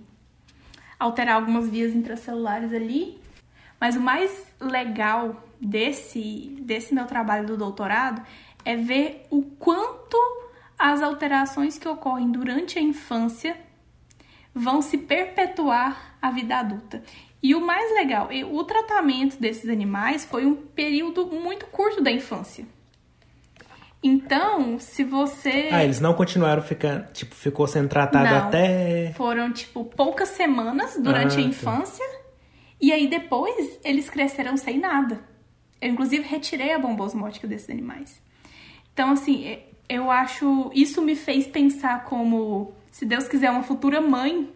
[0.98, 3.18] alterar algumas vias intracelulares ali.
[3.80, 8.22] Mas o mais legal desse, desse meu trabalho do doutorado
[8.64, 10.16] é ver o quanto
[10.78, 13.56] as alterações que ocorrem durante a infância
[14.54, 17.02] vão se perpetuar a vida adulta.
[17.44, 22.64] E o mais legal, o tratamento desses animais foi um período muito curto da infância.
[24.02, 25.68] Então, se você.
[25.70, 27.06] Ah, eles não continuaram ficando.
[27.12, 29.12] Tipo, ficou sendo tratado não, até.
[29.12, 32.06] Foram, tipo, poucas semanas durante ah, a infância.
[32.06, 32.18] Tá.
[32.80, 35.20] E aí depois eles cresceram sem nada.
[35.82, 38.22] Eu, inclusive, retirei a bomba osmótica desses animais.
[38.94, 40.70] Então, assim, eu acho.
[40.74, 44.48] Isso me fez pensar como, se Deus quiser, uma futura mãe.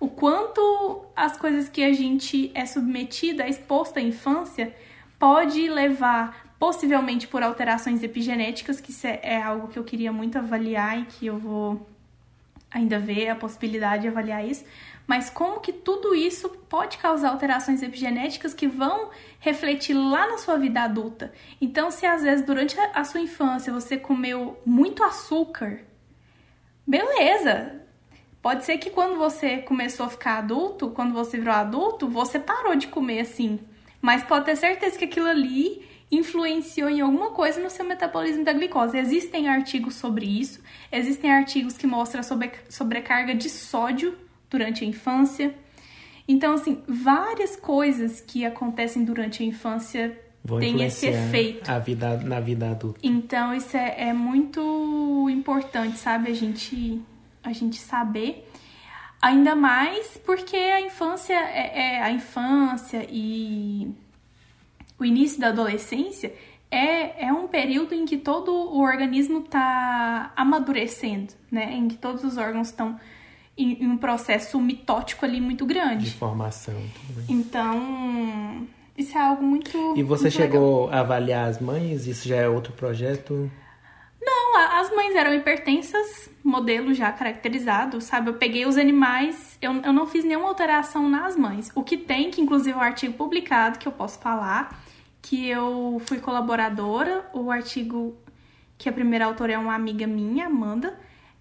[0.00, 4.74] O quanto as coisas que a gente é submetida, exposta à infância,
[5.18, 10.98] pode levar possivelmente por alterações epigenéticas, que é, é algo que eu queria muito avaliar
[10.98, 11.86] e que eu vou
[12.70, 14.64] ainda ver a possibilidade de avaliar isso,
[15.06, 20.56] mas como que tudo isso pode causar alterações epigenéticas que vão refletir lá na sua
[20.56, 21.32] vida adulta.
[21.60, 25.80] Então, se às vezes durante a sua infância você comeu muito açúcar,
[26.86, 27.79] beleza.
[28.42, 32.74] Pode ser que quando você começou a ficar adulto, quando você virou adulto, você parou
[32.74, 33.60] de comer assim.
[34.00, 38.52] Mas pode ter certeza que aquilo ali influenciou em alguma coisa no seu metabolismo da
[38.52, 38.98] glicose.
[38.98, 40.60] Existem artigos sobre isso,
[40.90, 44.16] existem artigos que mostram sobre sobrecarga de sódio
[44.48, 45.54] durante a infância.
[46.26, 50.18] Então, assim, várias coisas que acontecem durante a infância
[50.58, 51.70] têm esse efeito.
[51.70, 52.98] A vida, na vida adulta.
[53.02, 56.30] Então, isso é, é muito importante, sabe?
[56.30, 57.00] A gente,
[57.42, 58.48] a gente saber.
[59.20, 63.94] Ainda mais porque a infância é, é, a infância e
[64.98, 66.32] o início da adolescência
[66.70, 71.72] é, é um período em que todo o organismo está amadurecendo, né?
[71.74, 72.98] Em que todos os órgãos estão
[73.56, 76.04] em, um processo mitótico ali muito grande.
[76.04, 76.80] De formação.
[77.28, 78.66] Então,
[78.96, 79.76] isso é algo muito.
[79.96, 80.98] E você muito chegou legal.
[80.98, 82.06] a avaliar as mães?
[82.06, 83.50] Isso já é outro projeto?
[84.20, 88.28] Não, as mães eram hipertensas, modelo já caracterizado, sabe?
[88.28, 91.70] Eu peguei os animais, eu, eu não fiz nenhuma alteração nas mães.
[91.74, 94.82] O que tem, que inclusive é um artigo publicado que eu posso falar,
[95.22, 98.16] que eu fui colaboradora, o artigo
[98.76, 100.98] que a primeira autora é uma amiga minha, Amanda.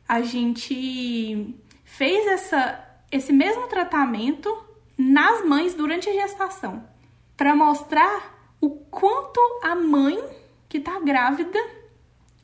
[0.08, 4.56] A gente fez essa, esse mesmo tratamento
[4.98, 6.84] nas mães durante a gestação,
[7.38, 10.22] para mostrar o quanto a mãe
[10.68, 11.58] que está grávida,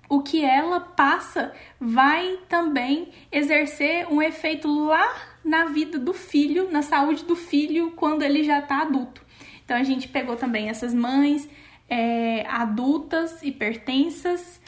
[0.08, 6.82] o que ela passa, vai também exercer um efeito lá na vida do filho, na
[6.82, 9.22] saúde do filho, quando ele já está adulto.
[9.64, 11.50] Então a gente pegou também essas mães
[11.90, 14.62] é, adultas, hipertensas,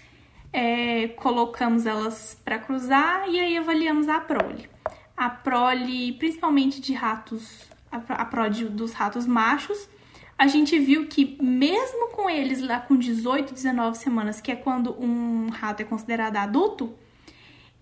[0.51, 4.69] é, colocamos elas para cruzar e aí avaliamos a prole.
[5.15, 9.89] A prole, principalmente de ratos, a prole dos ratos machos,
[10.37, 14.95] a gente viu que mesmo com eles lá com 18, 19 semanas, que é quando
[15.01, 16.93] um rato é considerado adulto,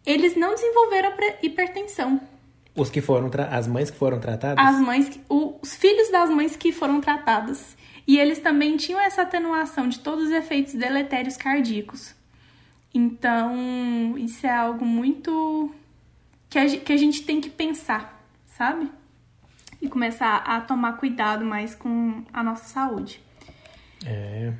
[0.05, 2.21] eles não desenvolveram hipertensão.
[2.75, 4.63] Os que foram as mães que foram tratadas?
[4.63, 7.75] As mães, os filhos das mães que foram tratadas.
[8.07, 12.13] E eles também tinham essa atenuação de todos os efeitos deletérios cardíacos.
[12.93, 15.73] Então, isso é algo muito
[16.49, 18.89] que a, que a gente tem que pensar, sabe?
[19.85, 23.21] E começar a tomar cuidado mais com a nossa saúde.
[24.03, 24.51] É.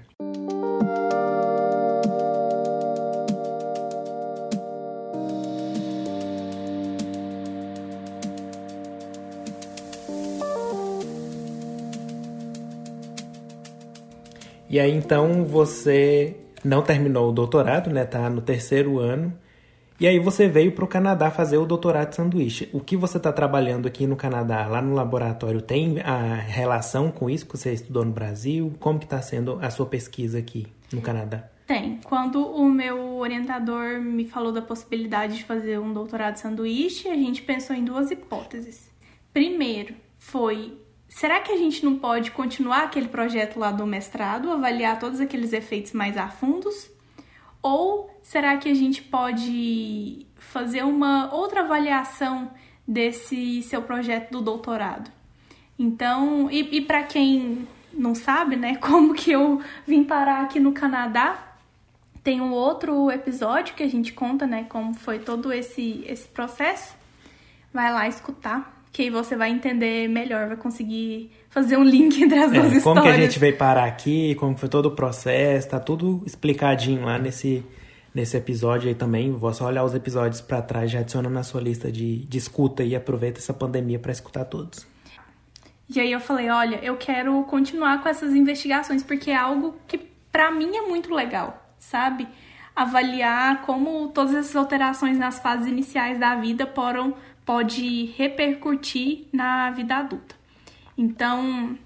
[14.70, 18.06] E aí então você não terminou o doutorado, né?
[18.06, 19.36] Tá no terceiro ano.
[19.98, 22.70] E aí você veio para o Canadá fazer o doutorado de sanduíche.
[22.74, 27.30] O que você está trabalhando aqui no Canadá, lá no laboratório, tem a relação com
[27.30, 28.74] isso que você estudou no Brasil?
[28.78, 31.50] Como que está sendo a sua pesquisa aqui no Canadá?
[31.66, 32.00] Tem.
[32.04, 37.16] Quando o meu orientador me falou da possibilidade de fazer um doutorado de sanduíche, a
[37.16, 38.92] gente pensou em duas hipóteses.
[39.32, 40.78] Primeiro, foi
[41.08, 45.54] será que a gente não pode continuar aquele projeto lá do mestrado, avaliar todos aqueles
[45.54, 46.90] efeitos mais a fundos?
[47.66, 52.52] Ou será que a gente pode fazer uma outra avaliação
[52.88, 55.10] desse seu projeto do doutorado?
[55.78, 60.74] Então, e, e para quem não sabe, né, como que eu vim parar aqui no
[60.74, 61.56] Canadá,
[62.24, 66.96] tem um outro episódio que a gente conta, né, como foi todo esse, esse processo.
[67.74, 72.40] Vai lá escutar, que aí você vai entender melhor, vai conseguir fazer um link entre
[72.40, 72.84] as é, duas como histórias.
[72.84, 77.04] Como que a gente veio parar aqui, como foi todo o processo, tá tudo explicadinho
[77.04, 77.62] lá nesse,
[78.14, 79.34] nesse episódio aí também.
[79.34, 82.86] Vou só olhar os episódios para trás, já adiciona na sua lista de, de escuta
[82.86, 84.88] e aproveita essa pandemia para escutar todos.
[85.94, 89.98] E aí eu falei, olha, eu quero continuar com essas investigações porque é algo que
[90.32, 92.26] para mim é muito legal, sabe?
[92.74, 97.14] Avaliar como todas essas alterações nas fases iniciais da vida foram
[97.46, 100.36] pode repercutir na vida adulta.
[100.98, 101.78] Então,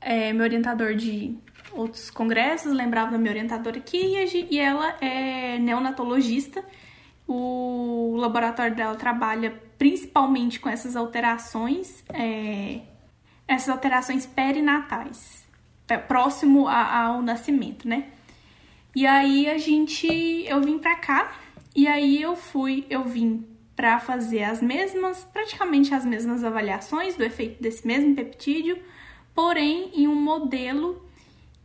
[0.00, 1.36] é, meu orientador de
[1.72, 4.14] outros congressos lembrava da minha orientadora aqui
[4.50, 6.62] e ela é neonatologista.
[7.26, 12.80] O laboratório dela trabalha principalmente com essas alterações, é,
[13.46, 15.46] essas alterações perinatais,
[16.08, 18.08] próximo a, ao nascimento, né?
[18.94, 20.08] E aí a gente,
[20.46, 21.32] eu vim pra cá
[21.76, 23.46] e aí eu fui, eu vim
[23.78, 28.76] para fazer as mesmas, praticamente as mesmas avaliações do efeito desse mesmo peptídeo,
[29.32, 31.00] porém em um modelo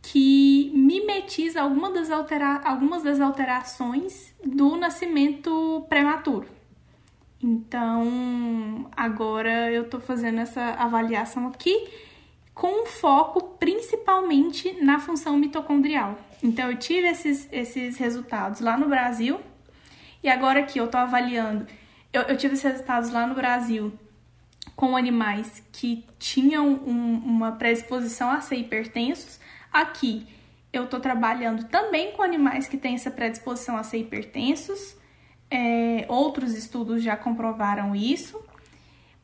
[0.00, 6.46] que mimetiza alguma das altera algumas das alterações do nascimento prematuro.
[7.42, 11.88] Então, agora eu estou fazendo essa avaliação aqui
[12.54, 16.16] com foco principalmente na função mitocondrial.
[16.40, 19.40] Então, eu tive esses, esses resultados lá no Brasil
[20.22, 21.66] E agora que eu tô avaliando,
[22.14, 23.92] eu, eu tive esses resultados lá no Brasil
[24.76, 29.40] com animais que tinham um, uma predisposição a ser hipertensos.
[29.72, 30.26] Aqui
[30.72, 34.96] eu tô trabalhando também com animais que têm essa predisposição a ser hipertensos.
[35.50, 38.42] É, outros estudos já comprovaram isso,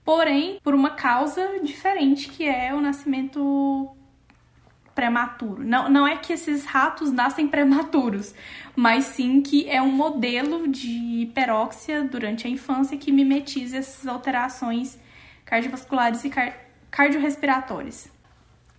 [0.04, 3.96] porém por uma causa diferente que é o nascimento
[4.94, 5.64] prematuro.
[5.64, 8.34] Não, não é que esses ratos nascem prematuros,
[8.74, 14.98] mas sim que é um modelo de hiperóxia durante a infância que mimetiza essas alterações
[15.44, 16.54] cardiovasculares e car
[16.90, 18.10] cardiorrespiratórias.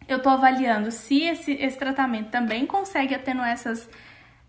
[0.06, 3.90] Eu estou avaliando se esse, esse tratamento também consegue atenuar essas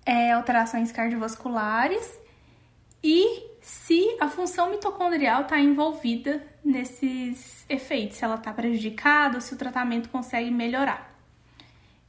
[0.04, 2.18] é, alterações cardiovasculares
[3.04, 9.56] e se a função mitocondrial está envolvida nesses efeitos, se ela está prejudicada se o
[9.56, 11.11] tratamento consegue melhorar.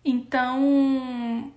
[0.05, 1.51] Então,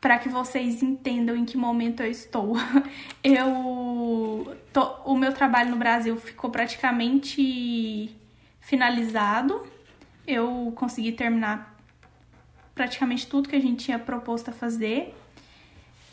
[0.00, 2.54] para que vocês entendam em que momento eu estou,
[3.22, 8.14] eu tô, o meu trabalho no Brasil ficou praticamente
[8.60, 9.66] finalizado.
[10.26, 11.76] Eu consegui terminar
[12.74, 15.14] praticamente tudo que a gente tinha proposto a fazer.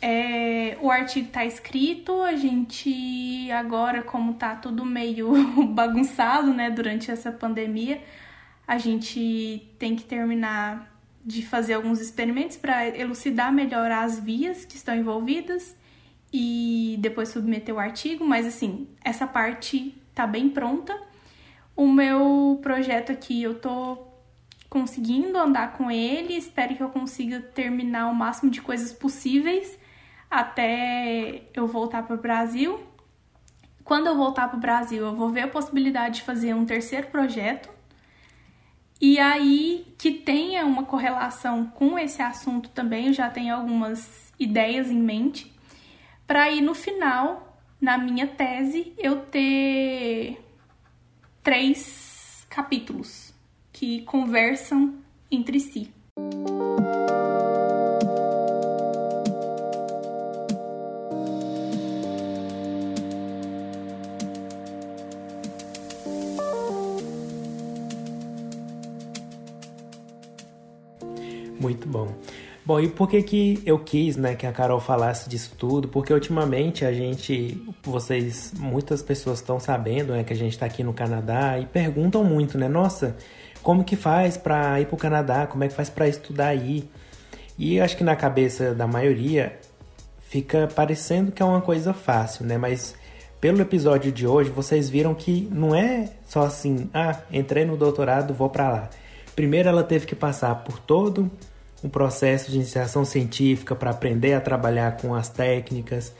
[0.00, 5.32] É, o artigo está escrito, a gente agora, como tá tudo meio
[5.72, 8.02] bagunçado, né, durante essa pandemia,
[8.66, 10.93] a gente tem que terminar
[11.24, 15.74] de fazer alguns experimentos para elucidar melhor as vias que estão envolvidas
[16.32, 20.94] e depois submeter o artigo, mas assim, essa parte tá bem pronta.
[21.74, 23.98] O meu projeto aqui eu tô
[24.68, 29.78] conseguindo andar com ele, espero que eu consiga terminar o máximo de coisas possíveis
[30.30, 32.80] até eu voltar para o Brasil.
[33.84, 37.06] Quando eu voltar para o Brasil, eu vou ver a possibilidade de fazer um terceiro
[37.06, 37.73] projeto
[39.00, 44.90] e aí que tenha uma correlação com esse assunto também, eu já tenho algumas ideias
[44.90, 45.52] em mente,
[46.26, 50.42] para aí no final, na minha tese, eu ter
[51.42, 53.34] três capítulos
[53.72, 54.94] que conversam
[55.30, 55.92] entre si.
[71.74, 72.08] Muito bom.
[72.64, 75.88] Bom, e por que que eu quis, né, que a Carol falasse disso tudo?
[75.88, 80.82] Porque ultimamente a gente, vocês, muitas pessoas estão sabendo, né, que a gente está aqui
[80.82, 83.16] no Canadá e perguntam muito, né, nossa,
[83.62, 85.46] como que faz para ir para o Canadá?
[85.46, 86.88] Como é que faz para estudar aí?
[87.58, 89.58] E acho que na cabeça da maioria
[90.28, 92.56] fica parecendo que é uma coisa fácil, né?
[92.56, 92.94] Mas
[93.40, 98.32] pelo episódio de hoje, vocês viram que não é só assim, ah, entrei no doutorado,
[98.32, 98.90] vou para lá.
[99.34, 101.30] Primeiro ela teve que passar por todo
[101.84, 106.14] um processo de iniciação científica para aprender a trabalhar com as técnicas,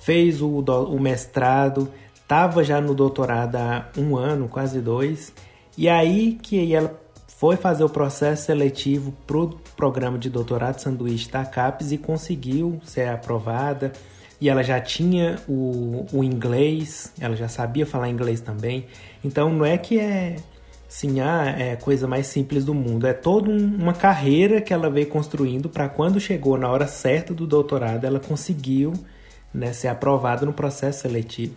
[0.00, 5.32] fez o, o mestrado, estava já no doutorado há um ano, quase dois,
[5.76, 7.00] e aí que ela
[7.38, 12.80] foi fazer o processo seletivo para o programa de doutorado sanduíche da CAPES e conseguiu
[12.84, 13.92] ser aprovada.
[14.40, 18.86] E ela já tinha o, o inglês, ela já sabia falar inglês também.
[19.24, 20.36] Então não é que é
[20.88, 23.06] Sim, ah, é a coisa mais simples do mundo.
[23.06, 27.34] É toda um, uma carreira que ela veio construindo para quando chegou na hora certa
[27.34, 28.94] do doutorado, ela conseguiu
[29.52, 31.54] né, ser aprovada no processo seletivo.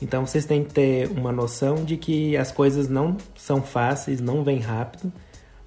[0.00, 4.44] Então vocês têm que ter uma noção de que as coisas não são fáceis, não
[4.44, 5.12] vêm rápido,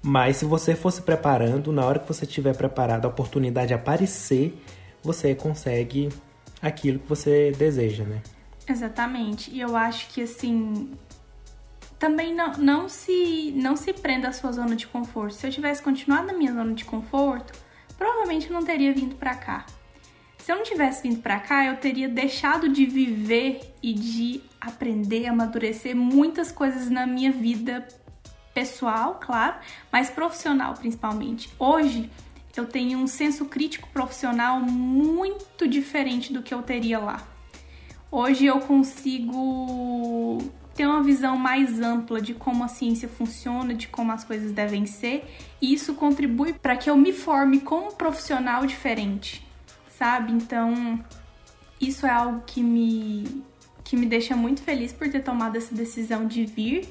[0.02, 4.58] mas se você for se preparando, na hora que você estiver preparado, a oportunidade aparecer,
[5.02, 6.08] você consegue
[6.60, 8.20] aquilo que você deseja, né?
[8.68, 9.50] Exatamente.
[9.50, 10.90] E eu acho que assim,
[11.98, 15.34] também não, não, se, não se prenda à sua zona de conforto.
[15.34, 17.52] Se eu tivesse continuado na minha zona de conforto,
[17.96, 19.66] provavelmente eu não teria vindo para cá.
[20.38, 25.26] Se eu não tivesse vindo para cá, eu teria deixado de viver e de aprender,
[25.26, 27.88] amadurecer muitas coisas na minha vida
[28.52, 29.56] pessoal, claro,
[29.90, 31.50] mas profissional principalmente.
[31.58, 32.10] Hoje
[32.56, 37.26] eu tenho um senso crítico profissional muito diferente do que eu teria lá.
[38.10, 40.38] Hoje eu consigo
[40.74, 44.86] ter uma visão mais ampla de como a ciência funciona, de como as coisas devem
[44.86, 45.24] ser,
[45.60, 49.46] e isso contribui para que eu me forme como um profissional diferente,
[49.88, 50.32] sabe?
[50.32, 51.02] Então,
[51.80, 53.44] isso é algo que me
[53.84, 56.88] que me deixa muito feliz por ter tomado essa decisão de vir.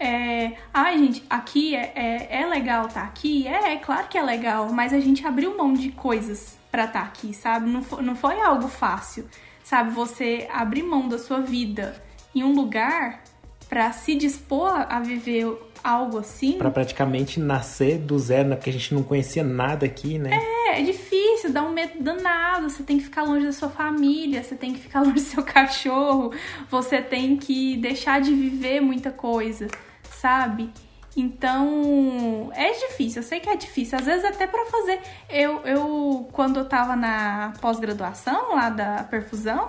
[0.00, 3.46] É, ai, gente, aqui é, é, é legal estar tá aqui?
[3.46, 7.02] É, é claro que é legal, mas a gente abriu mão de coisas para estar
[7.02, 7.70] tá aqui, sabe?
[7.70, 9.28] Não não foi algo fácil,
[9.62, 9.90] sabe?
[9.92, 12.02] Você abrir mão da sua vida
[12.34, 13.22] em um lugar
[13.68, 15.46] para se dispor a viver
[15.82, 16.52] algo assim.
[16.52, 18.56] Para praticamente nascer do zero, né?
[18.56, 20.30] Porque a gente não conhecia nada aqui, né?
[20.32, 21.52] É, é difícil.
[21.52, 22.70] dá um medo danado.
[22.70, 25.42] Você tem que ficar longe da sua família, você tem que ficar longe do seu
[25.42, 26.32] cachorro,
[26.70, 29.68] você tem que deixar de viver muita coisa,
[30.10, 30.70] sabe?
[31.16, 33.96] Então, é difícil, eu sei que é difícil.
[33.98, 35.00] Às vezes até para fazer.
[35.28, 39.68] Eu, eu, quando eu tava na pós-graduação lá da perfusão,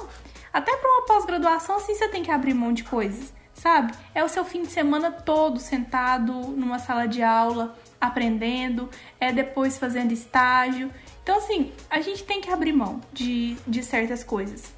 [0.56, 3.94] até para uma pós-graduação, assim, você tem que abrir mão de coisas, sabe?
[4.14, 9.78] É o seu fim de semana todo sentado numa sala de aula, aprendendo, é depois
[9.78, 10.90] fazendo estágio.
[11.22, 14.72] Então, assim, a gente tem que abrir mão de, de certas coisas.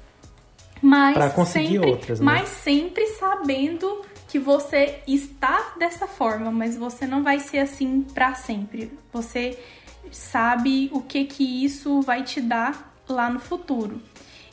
[0.82, 2.26] Mas pra conseguir sempre, outras, né?
[2.26, 8.34] mas sempre sabendo que você está dessa forma, mas você não vai ser assim para
[8.34, 8.98] sempre.
[9.12, 9.56] Você
[10.10, 14.02] sabe o que que isso vai te dar lá no futuro.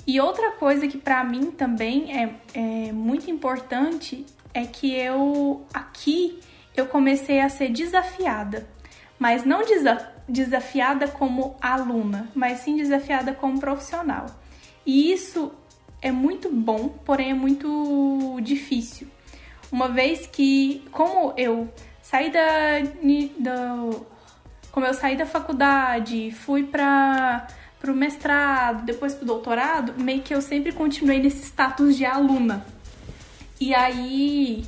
[0.07, 6.39] E outra coisa que para mim também é, é muito importante é que eu aqui
[6.75, 8.67] eu comecei a ser desafiada,
[9.17, 14.25] mas não desa desafiada como aluna, mas sim desafiada como profissional.
[14.85, 15.51] E isso
[16.01, 19.07] é muito bom, porém é muito difícil.
[19.71, 21.69] Uma vez que, como eu
[22.01, 22.79] saí da,
[23.39, 23.89] da
[24.71, 27.47] como eu saí da faculdade, fui para
[27.89, 32.65] o mestrado, depois para o doutorado, meio que eu sempre continuei nesse status de aluna.
[33.59, 34.65] E aí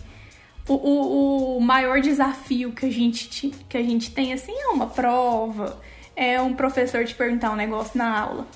[0.67, 4.87] o, o, o, maior desafio que a, gente, que a gente tem, assim, é uma
[4.87, 5.81] prova,
[6.15, 8.47] é um professor te perguntar um negócio na aula.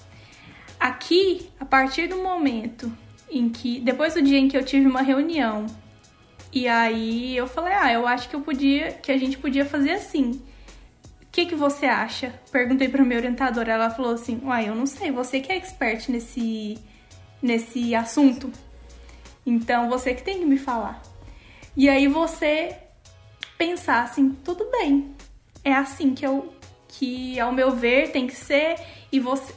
[0.80, 2.92] Aqui, a partir do momento
[3.30, 5.68] em que, depois do dia em que eu tive uma reunião,
[6.52, 9.92] e aí eu falei, ah, eu acho que eu podia, que a gente podia fazer
[9.92, 10.42] assim.
[11.32, 12.34] O que, que você acha?
[12.52, 16.10] Perguntei para minha orientadora, ela falou assim, uai, eu não sei, você que é expert
[16.10, 16.78] nesse,
[17.42, 18.52] nesse assunto,
[19.46, 21.02] então você que tem que me falar.
[21.76, 22.76] E aí você
[23.58, 25.16] pensar assim, tudo bem,
[25.64, 26.54] é assim que eu
[26.90, 28.76] que ao meu ver tem que ser
[29.10, 29.56] e você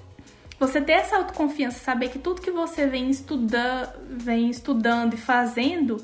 [0.60, 5.96] você ter essa autoconfiança, saber que tudo que você vem estudando, vem estudando e fazendo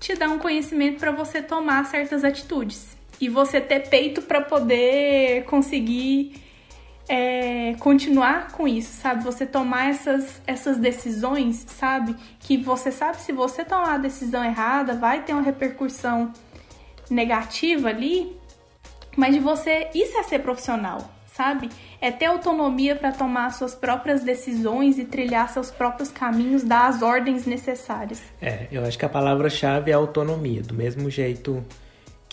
[0.00, 5.44] te dá um conhecimento para você tomar certas atitudes e você ter peito para poder
[5.44, 6.42] conseguir
[7.08, 9.22] é, continuar com isso, sabe?
[9.24, 12.16] Você tomar essas, essas decisões, sabe?
[12.40, 16.32] Que você sabe se você tomar a decisão errada, vai ter uma repercussão
[17.08, 18.36] negativa ali,
[19.16, 19.88] mas de você.
[19.94, 21.70] Isso é ser profissional, sabe?
[22.00, 27.02] É ter autonomia para tomar suas próprias decisões e trilhar seus próprios caminhos, dar as
[27.02, 28.20] ordens necessárias.
[28.42, 30.62] É, eu acho que a palavra-chave é autonomia.
[30.62, 31.64] Do mesmo jeito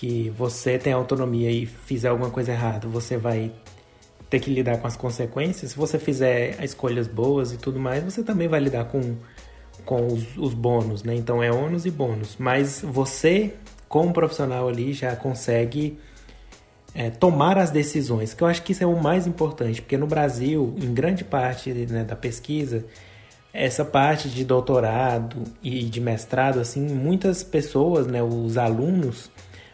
[0.03, 3.53] que você tem autonomia e fizer alguma coisa errada, você vai
[4.29, 5.71] ter que lidar com as consequências.
[5.71, 9.15] Se você fizer escolhas boas e tudo mais, você também vai lidar com,
[9.85, 11.15] com os, os bônus, né?
[11.15, 12.35] Então é ônus e bônus.
[12.37, 13.53] Mas você,
[13.87, 15.97] como profissional ali, já consegue
[16.93, 20.05] é, tomar as decisões, que eu acho que isso é o mais importante, porque no
[20.05, 22.83] Brasil, em grande parte né, da pesquisa,
[23.53, 29.31] essa parte de doutorado e de mestrado, assim, muitas pessoas, né, os alunos,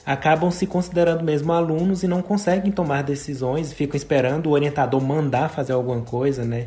[0.10, 5.49] acabam se considerando mesmo alunos e não conseguem tomar decisões, ficam esperando o orientador mandar
[5.49, 6.65] fazer alguma coisa, né?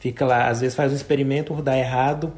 [0.00, 2.32] Fica lá, às vezes faz um experimento, dá errado,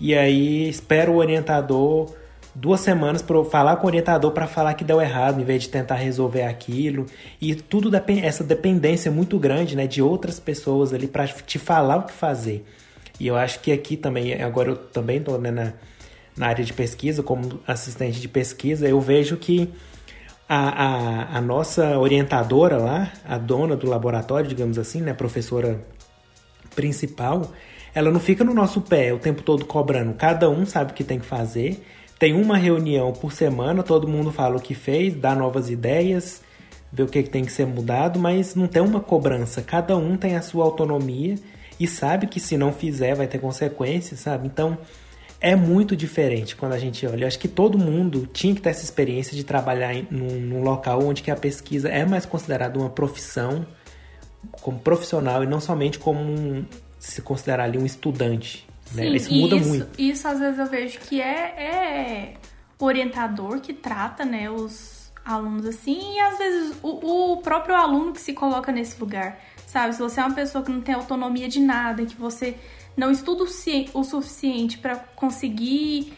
[0.00, 2.12] e aí espera o orientador
[2.52, 5.68] duas semanas para falar com o orientador para falar que deu errado, em vez de
[5.68, 7.06] tentar resolver aquilo.
[7.40, 11.60] E tudo depende, essa dependência é muito grande, né, de outras pessoas ali para te
[11.60, 12.66] falar o que fazer.
[13.20, 15.72] E eu acho que aqui também, agora eu também estou né, na,
[16.36, 19.72] na área de pesquisa, como assistente de pesquisa, eu vejo que
[20.54, 25.82] a, a, a, nossa orientadora lá, a dona do laboratório, digamos assim, né, a professora
[26.76, 27.50] principal,
[27.94, 30.12] ela não fica no nosso pé o tempo todo cobrando.
[30.12, 31.82] Cada um sabe o que tem que fazer.
[32.18, 36.42] Tem uma reunião por semana, todo mundo fala o que fez, dá novas ideias,
[36.92, 39.62] vê o que, que tem que ser mudado, mas não tem uma cobrança.
[39.62, 41.36] Cada um tem a sua autonomia
[41.80, 44.48] e sabe que se não fizer vai ter consequências, sabe?
[44.48, 44.76] Então,
[45.42, 47.24] é muito diferente quando a gente olha.
[47.24, 50.62] Eu acho que todo mundo tinha que ter essa experiência de trabalhar em, num, num,
[50.62, 53.66] local onde que a pesquisa é mais considerada uma profissão,
[54.52, 56.64] como profissional e não somente como um,
[56.96, 58.64] se considerar ali um estudante.
[58.94, 59.02] Né?
[59.02, 60.00] Sim, isso muda isso, muito.
[60.00, 62.34] Isso às vezes eu vejo que é, é
[62.78, 68.12] o orientador que trata né, os alunos assim e às vezes o, o próprio aluno
[68.12, 69.40] que se coloca nesse lugar.
[69.66, 72.54] Sabe, se você é uma pessoa que não tem autonomia de nada, que você
[72.96, 76.12] não estuda o suficiente para conseguir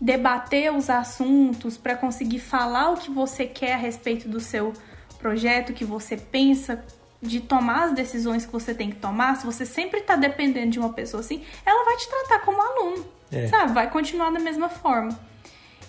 [0.00, 4.72] debater os assuntos, para conseguir falar o que você quer a respeito do seu
[5.18, 6.82] projeto, que você pensa,
[7.22, 10.78] de tomar as decisões que você tem que tomar, se você sempre está dependendo de
[10.78, 13.46] uma pessoa assim, ela vai te tratar como aluno, é.
[13.46, 13.72] sabe?
[13.72, 15.18] Vai continuar da mesma forma.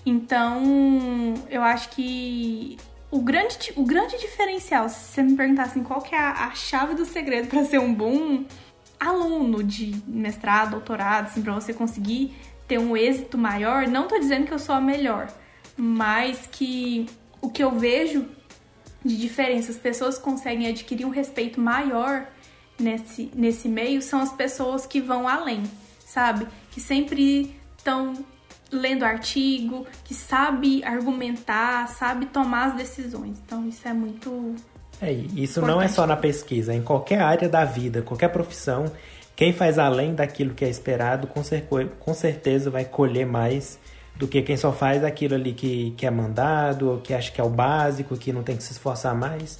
[0.06, 2.78] Então, eu acho que
[3.10, 6.52] o grande, o grande diferencial, se você me perguntasse assim, qual que é a, a
[6.56, 8.44] chave do segredo para ser um bom
[9.02, 12.36] aluno de mestrado, doutorado, assim, para você conseguir
[12.68, 15.28] ter um êxito maior, não tô dizendo que eu sou a melhor,
[15.76, 17.08] mas que
[17.42, 18.28] o que eu vejo
[19.04, 22.28] de diferença, as pessoas conseguem adquirir um respeito maior
[22.80, 25.64] nesse, nesse meio são as pessoas que vão além,
[26.06, 26.48] sabe?
[26.70, 28.14] Que sempre estão
[28.72, 33.42] lendo artigo, que sabe argumentar, sabe tomar as decisões.
[33.46, 34.56] Então isso é muito.
[35.02, 35.66] É, isso importante.
[35.66, 38.92] não é só na pesquisa, é em qualquer área da vida, qualquer profissão.
[39.36, 41.42] Quem faz além daquilo que é esperado, com,
[42.00, 43.80] com certeza vai colher mais
[44.16, 47.42] do que quem só faz aquilo ali que, que é mandado, ou que acha que
[47.42, 49.60] é o básico, que não tem que se esforçar mais,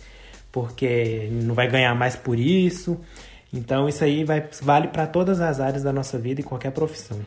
[0.52, 3.00] porque não vai ganhar mais por isso.
[3.52, 7.20] Então isso aí vai, vale para todas as áreas da nossa vida e qualquer profissão.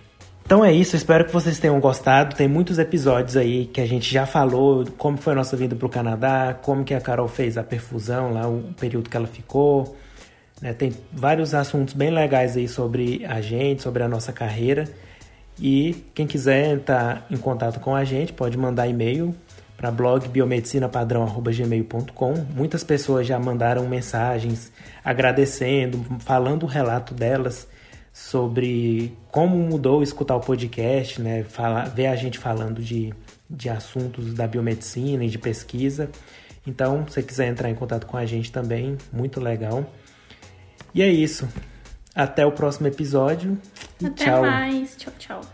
[0.45, 2.37] Então é isso, espero que vocês tenham gostado.
[2.37, 5.87] Tem muitos episódios aí que a gente já falou, como foi a nossa vinda para
[5.87, 9.97] o Canadá, como que a Carol fez a perfusão lá, o período que ela ficou.
[10.61, 10.75] Né?
[10.75, 14.85] Tem vários assuntos bem legais aí sobre a gente, sobre a nossa carreira.
[15.59, 19.35] E quem quiser entrar em contato com a gente, pode mandar e-mail
[19.79, 22.35] para blog biomedicinapadrão.gmail.com.
[22.55, 24.71] Muitas pessoas já mandaram mensagens
[25.03, 27.67] agradecendo, falando o relato delas
[28.15, 31.43] sobre como mudou escutar o podcast, né?
[31.43, 33.13] Falar, ver a gente falando de,
[33.51, 36.09] de assuntos da biomedicina e de pesquisa.
[36.65, 39.85] Então, se você quiser entrar em contato com a gente também, muito legal.
[40.95, 41.49] E é isso.
[42.15, 43.59] Até o próximo episódio.
[44.03, 44.43] Até tchau.
[44.43, 44.95] mais.
[44.97, 45.54] Tchau, tchau.